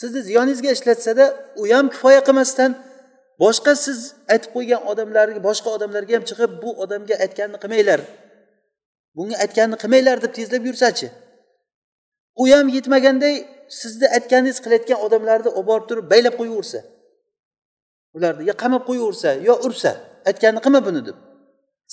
[0.00, 1.24] Sizni ziyoningizga ishlatsada
[1.60, 2.70] u ham kifoya qilmasdan
[3.42, 3.98] boshqa siz
[4.32, 8.00] aytib qo'ygan odamlarga boshqa odamlarga ham chiqib bu odamga aytganini qilmanglar.
[9.16, 11.08] Bunga aytganini qilmanglar deb tezlab yursachi.
[12.40, 13.34] U ham yetmaganday
[13.80, 16.80] sizni aytganingiz qilayotgan odamlarni olib borib turib baylab qo'yaversa
[18.16, 19.92] ularni yo qamab qo'yaversa yo ursa
[20.28, 21.16] aytganini qilma buni deb.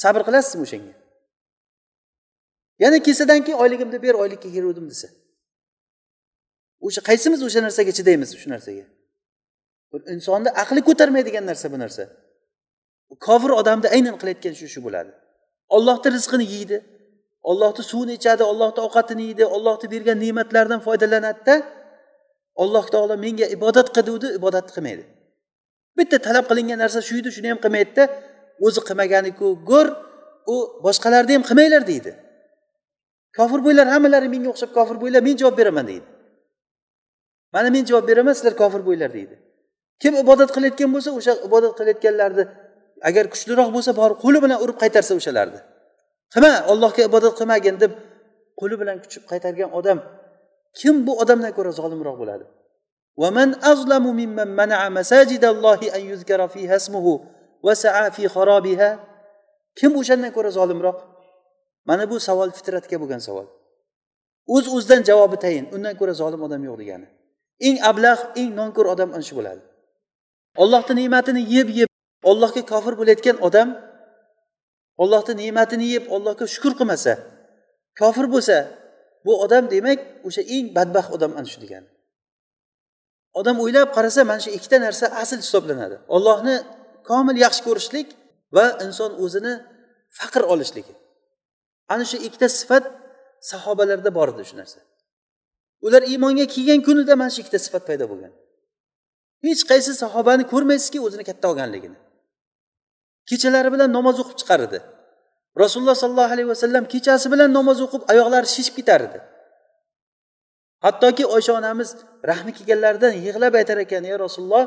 [0.04, 0.94] Sabr qilasizmi o'shanga?
[2.84, 5.08] Yana kelsadan keyin oyligimni ber oylikka keluvdim desa.
[6.86, 8.86] O'sha qaysimiz o'sha narsaga chidaymiz shu narsaga?
[9.92, 12.04] Bir insonni aqli ko'tarmaydigan narsa bu narsa.
[13.26, 15.12] Kofir odamni aynan qilayotgan shu shu bo'ladi.
[15.76, 16.78] Ollohni rizqini yeydi.
[17.44, 21.56] Ollohni suvini ichadi ollohni ovqatini yeydi ollohni bergan ne'matlardan foydalanadida
[22.64, 25.04] alloh taolo menga ibodat qilguvdi ibodatni qilmaydi.
[25.98, 28.04] Bitta talab qilingan narsa shu edi shuni ham qilmaydida
[28.66, 29.88] o'zi qilmaganiku go'r
[30.54, 32.12] u boshqalarni ham qilmanglar deydi.
[33.38, 36.08] Kofir bo'ylar hammalari menga o'xshab kofir bo'ylar men javob beraman deydi.
[37.54, 39.36] Mana men javob beraman sizlar kofir bo'ylar deydi.
[40.02, 42.44] Kim ibodat qilayotgan bo'lsa o'sha ibodat qilayotganlarni
[43.10, 45.60] agar kuchliroq bo'lsa borib qo'li bilan urib qaytarsa o'shalarni.
[46.35, 47.93] qilma ollohga ibodat qilmagin deb
[48.61, 49.99] qo'li bilan kuchib qaytargan odam
[50.79, 52.47] kim bu odamdan ko'ra zolimroq bo'ladi
[53.23, 57.07] ومن أظلم ممن منع مساجد الله أن يذكر فيها اسمه
[57.63, 58.91] وسعى في خرابها
[59.75, 60.99] kim o'shandan ko'ra zolimroq
[61.89, 63.47] mana bu savol fitratga bo'lgan savol
[64.55, 67.07] o'z uz o'zidan javobi tayin undan ko'ra zolim odam yo'q degani
[67.69, 69.63] eng ablah eng nonko'r odam ana shu bo'ladi
[70.63, 71.91] ollohni ne'matini yeb yeb
[72.31, 73.69] ollohga kofir bo'layotgan odam
[75.04, 77.14] ollohni ne'matini yeb ollohga shukur qilmasa
[78.00, 78.58] kofir bo'lsa
[79.26, 81.90] bu odam demak o'sha eng badbaxt odam ana shu degani.
[83.40, 85.96] Odam o'ylab qarasa mana shu ikkita narsa asl hisoblanadi.
[86.16, 86.56] Ollohni
[87.10, 88.08] komil yaxshi ko'rishlik
[88.56, 89.54] va inson o'zini
[90.18, 90.94] faqr olishligi.
[91.94, 92.84] Ana shu ikkita sifat
[93.52, 94.80] sahobalarda bor edi shu narsa.
[95.86, 98.34] Ular iymonga kelgan kunida mana shu ikkita sifat paydo bo'lgan.
[99.46, 101.98] Hech qaysi sahobani ko'rmaysizki o'zini katta olganligini.
[103.30, 104.80] Kechalari bilan namoz o'qib chiqar edi.
[105.64, 109.20] Rasululloh sollallohu alayhi vasallam kechasi bilan namoz o'qib oyoqlari shishib ketar edi.
[110.86, 111.90] Hattoki oysha onamiz
[112.30, 114.66] rahmi kelganlaridan yig'lab aytar ekan ey rasululloh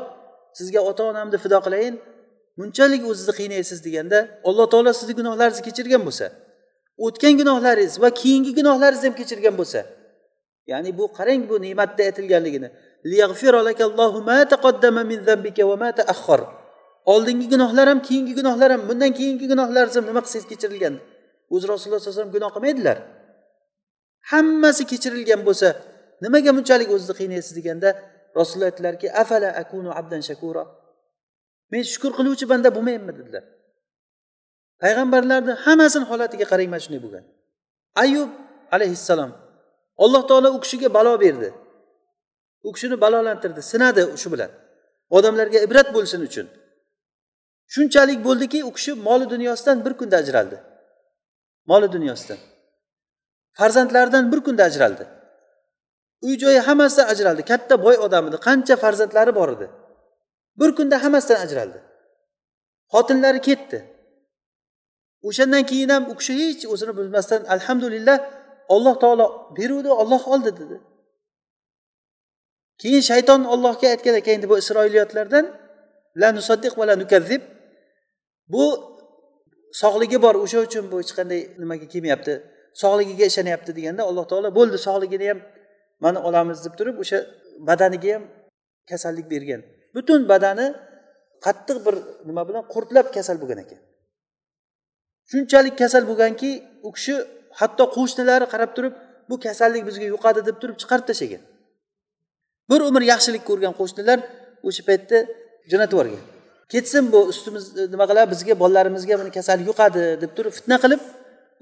[0.57, 1.95] sizga ota onamni fido qilayin.
[2.57, 6.25] Bunchalik o'zizni qiynaysiz deganda alloh taolo sizni gunohlaringizni kechirgan bo'lsa
[7.05, 9.79] o'tgan gunohlaringiz va keyingi gunohlaringizni ham kechirgan bo'lsa
[10.71, 12.69] ya'ni bu qarang bu ne'matda aytilganligini.
[17.05, 20.95] Oldingi gunohlar ham keyingi gunohlar ham bundan keyingi gunohlar ham nima qilsangiz kechirilgan.
[21.53, 22.97] O'zi rasululloh sallallohu alayhi vasallam gunoh qilmaydilar.
[24.31, 25.67] Hammasi kechirilgan bo'lsa
[26.23, 27.89] nimaga bunchalik o'zizni qiynaysiz deganda
[28.39, 30.63] rasululloh aytdilarki afala akunu abdan shakura?
[31.71, 33.43] Men shukur qiluvchi banda bo'lmayapman dedilar.
[34.83, 37.23] Payg'ambarlarni hammasini holatiga qarang mana shunday bo'lgan.
[38.03, 38.29] Ayub
[38.75, 39.31] alayhissalom
[40.03, 41.49] alloh taolo u kishiga balo berdi.
[42.67, 44.51] U kishini balolantirdi sinadi shu bilan.
[45.17, 46.47] Odamlarga ibrat bo'lsin uchun.
[47.73, 50.57] Shunchalik bo'ldiki u kishi moli dunyosidan bir kunda ajraldi.
[51.65, 52.37] Moli dunyosidan.
[53.57, 55.07] Farzandlaridan bir kunda ajraldi.
[56.21, 57.41] Uy joyi hammasidan ajraldi.
[57.51, 58.37] Katta boy odam edi.
[58.47, 59.69] Qancha farzandlari bor edi.
[60.59, 61.79] Bir kunda hammasidan ajraldi.
[62.93, 63.79] Xotinlari ketdi.
[65.27, 68.17] O'shandan keyin ham u kishi hech o'zini bilmasdan alhamdulillah
[68.75, 70.77] olloh taolo beruvdi olloh oldi dedi.
[72.81, 75.45] Keyin shayton ollohga aytgan ekan endi bu isroiliyotlardan
[76.21, 77.41] la nusaddiq va la nukazzib
[78.47, 78.63] bu
[79.81, 80.35] sog'ligi bor.
[80.35, 82.33] O'sha uchun bu hech qanday nimaga kelmayapti.
[82.81, 85.39] Sog'ligiga ishonyapti deganda alloh taolo bo'ldi sog'ligini ham
[86.03, 87.19] mana olamiz deb turib o'sha
[87.69, 88.23] badaniga ham
[88.89, 89.61] kasallik bergan.
[89.95, 90.67] Butun badani
[91.45, 91.95] qattiq bir
[92.27, 93.79] nima bilan qurtlab kasal bo'lgan ekan.
[95.31, 96.51] Shunchalik kasal bo'lganki
[96.87, 97.15] u kishi
[97.59, 98.93] hatto qo'shnilari qarab turib
[99.29, 101.43] bu kasallik bizga yuqadi deb turib chiqarib tashlagan.
[102.69, 104.19] Bir umr yaxshilik ko'rgan qo'shnilar
[104.67, 105.17] o'sha paytda
[105.71, 106.32] jo'natib yuborgan.
[106.71, 111.01] Ketsin bu ustimiz e, nima qiladi bizga bolalarimizga buni kasallik yuqadi deb turib fitna qilib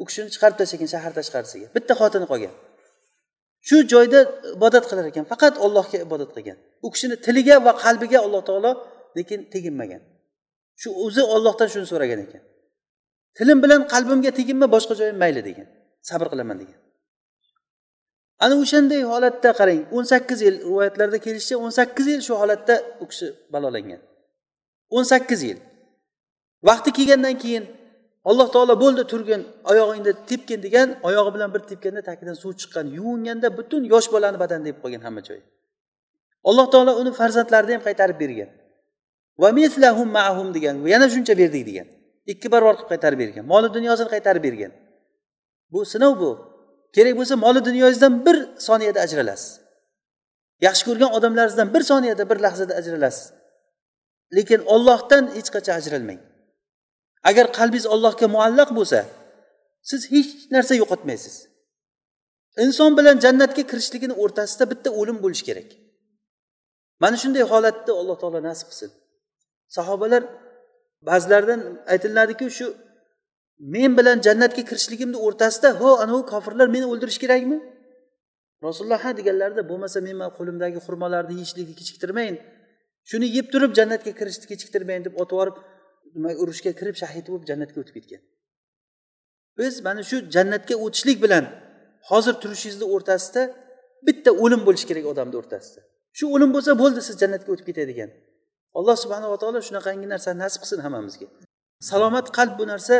[0.02, 2.54] u kishini chiqarib tashlagan shahar tashqarisiga bitta xotini qolgan.
[3.68, 4.20] Shu joyda
[4.58, 6.58] ibodat qilar ekan faqat ollohga ibodat qilgan.
[6.86, 8.72] U kishini tiliga va qalbiga alloh taolo
[9.18, 10.02] lekin teginmagan.
[10.82, 12.44] Shu o'zi ollohdan shuni so'ragan ekan.
[13.38, 15.68] Tilim bilan qalbimga teginma boshqa joyim mayli degan.
[16.10, 16.80] Sabr qilaman degan.
[18.44, 23.06] Ana o'shanday holatda qarang o'n sakkiz yil rivoyatlarda kelishicha o'n sakkiz yil shu holatda u
[23.12, 24.02] kishi balolangan.
[24.96, 25.60] O'n sakkiz yil.
[26.68, 27.64] Vaqti kelgandan keyin
[28.30, 33.48] alloh taolo bo'ldi turgin oyog'ingni tepgin degan oyog'i bilan bir tepganda tagidan suv chiqqan yuvinganda
[33.58, 35.44] butun yosh bolani badanida yeb qolgan hamma joyi
[36.50, 38.50] alloh taolo uni farzandlarini ham qaytarib bergan.
[39.42, 41.88] Va mislahum maahum degan yana shuncha berdik degan.
[42.32, 44.72] Ikki barobar qilib qaytarib bergan moli dunyosini qaytarib bergan.
[45.72, 46.32] Bu sinov bu.
[46.96, 48.38] Kerak bo'lsa moli dunyongizdan bir
[48.68, 49.52] soniyada ajralasiz.
[50.66, 53.26] Yaxshi ko'rgan odamlaringizdan bir soniyada bir lahzada ajralasiz.
[54.36, 56.20] Lekin ollohdan hech qachon ajralmang.
[57.30, 59.00] Agar qalbingiz ollohga muallaq bo'lsa
[59.90, 61.36] siz hech narsa yo'qotmaysiz.
[62.64, 65.70] Inson bilan jannatga kirishligini o'rtasida bitta o'lim bo'lishi kerak.
[67.04, 68.92] Mana shunday holatni alloh taolo nasib qilsin.
[69.76, 70.24] Sahobalar
[71.10, 71.62] ba'zilaridan
[71.94, 72.68] aytiladiki shu
[73.74, 77.58] men bilan jannatga kirishligimni o'rtasida ho anavi kofirlar meni o'ldirish kerakmi?
[78.68, 82.36] Rasululloh ha deganlarida bo'lmasa men qo'limdagi xurmolarni yeyishlikni kechiktirmayin
[83.10, 85.58] shuni yeb turib jannatga kirishni kechiktirmang deb otib yuborib
[86.16, 88.22] nima urushga kirib shahid bo'lib jannatga o'tib ketgan.
[89.58, 91.46] Biz mana shu jannatga o'tishlik bilan
[92.10, 93.42] hozir turishingizni o'rtasida
[94.08, 95.82] bitta o'lim bo'lishi kerak odamni o'rtasida.
[96.18, 98.10] Shu o'lim bo'lsa bo'ldi siz jannatga o'tib ketadigan.
[98.78, 101.28] Alloh subhanava taolo shunaqangi narsani nasib qilsin hammamizga.
[101.90, 102.96] Salomat qalb bu narsa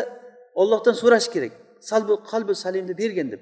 [0.62, 1.54] ollohdan so'rash kerak.
[1.90, 3.42] Salbu qalbi salimni bergin deb.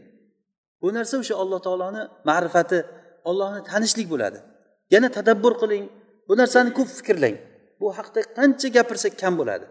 [0.81, 2.79] Bu narsa o'sha alloh taoloni ma'rifati
[3.29, 4.39] ollohni tanishlik bo'ladi.
[4.93, 5.85] Yana tadabbur qiling.
[6.29, 7.35] Bu narsani ko'p fikrlang.
[7.79, 9.65] Bu haqda qancha gapirsak kam bo'ladi.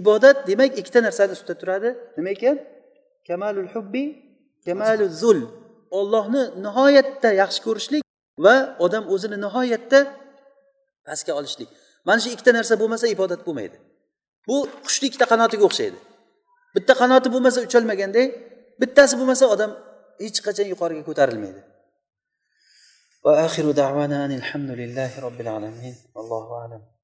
[0.00, 1.90] Ibodat demak ikkita narsani ustida turadi.
[2.16, 2.56] Nima ekan?
[3.26, 4.04] Kamalul hubbi
[4.66, 5.40] kamalu zul.
[5.98, 8.02] Ollohni nihoyatda yaxshi ko'rishlik
[8.44, 8.54] va
[8.84, 9.98] odam o'zini nihoyatda
[11.06, 11.68] pastga olishlik.
[12.06, 13.76] Mana shu ikkita narsa bo'lmasa ibodat bo'lmaydi.
[14.48, 14.56] Bu
[14.86, 15.98] qushni ikkita qanotiga o'xshaydi.
[16.76, 18.26] Bitta qanoti bo'lmasa ucholmaganday
[18.80, 19.70] bittasi bo'lmasa odam
[20.24, 21.60] hech qachon yuqoriga ko'tarilmaydi.
[23.24, 25.96] وآخر دعوانا أن الحمد لله رب العالمين.
[26.14, 26.99] والله أعلم.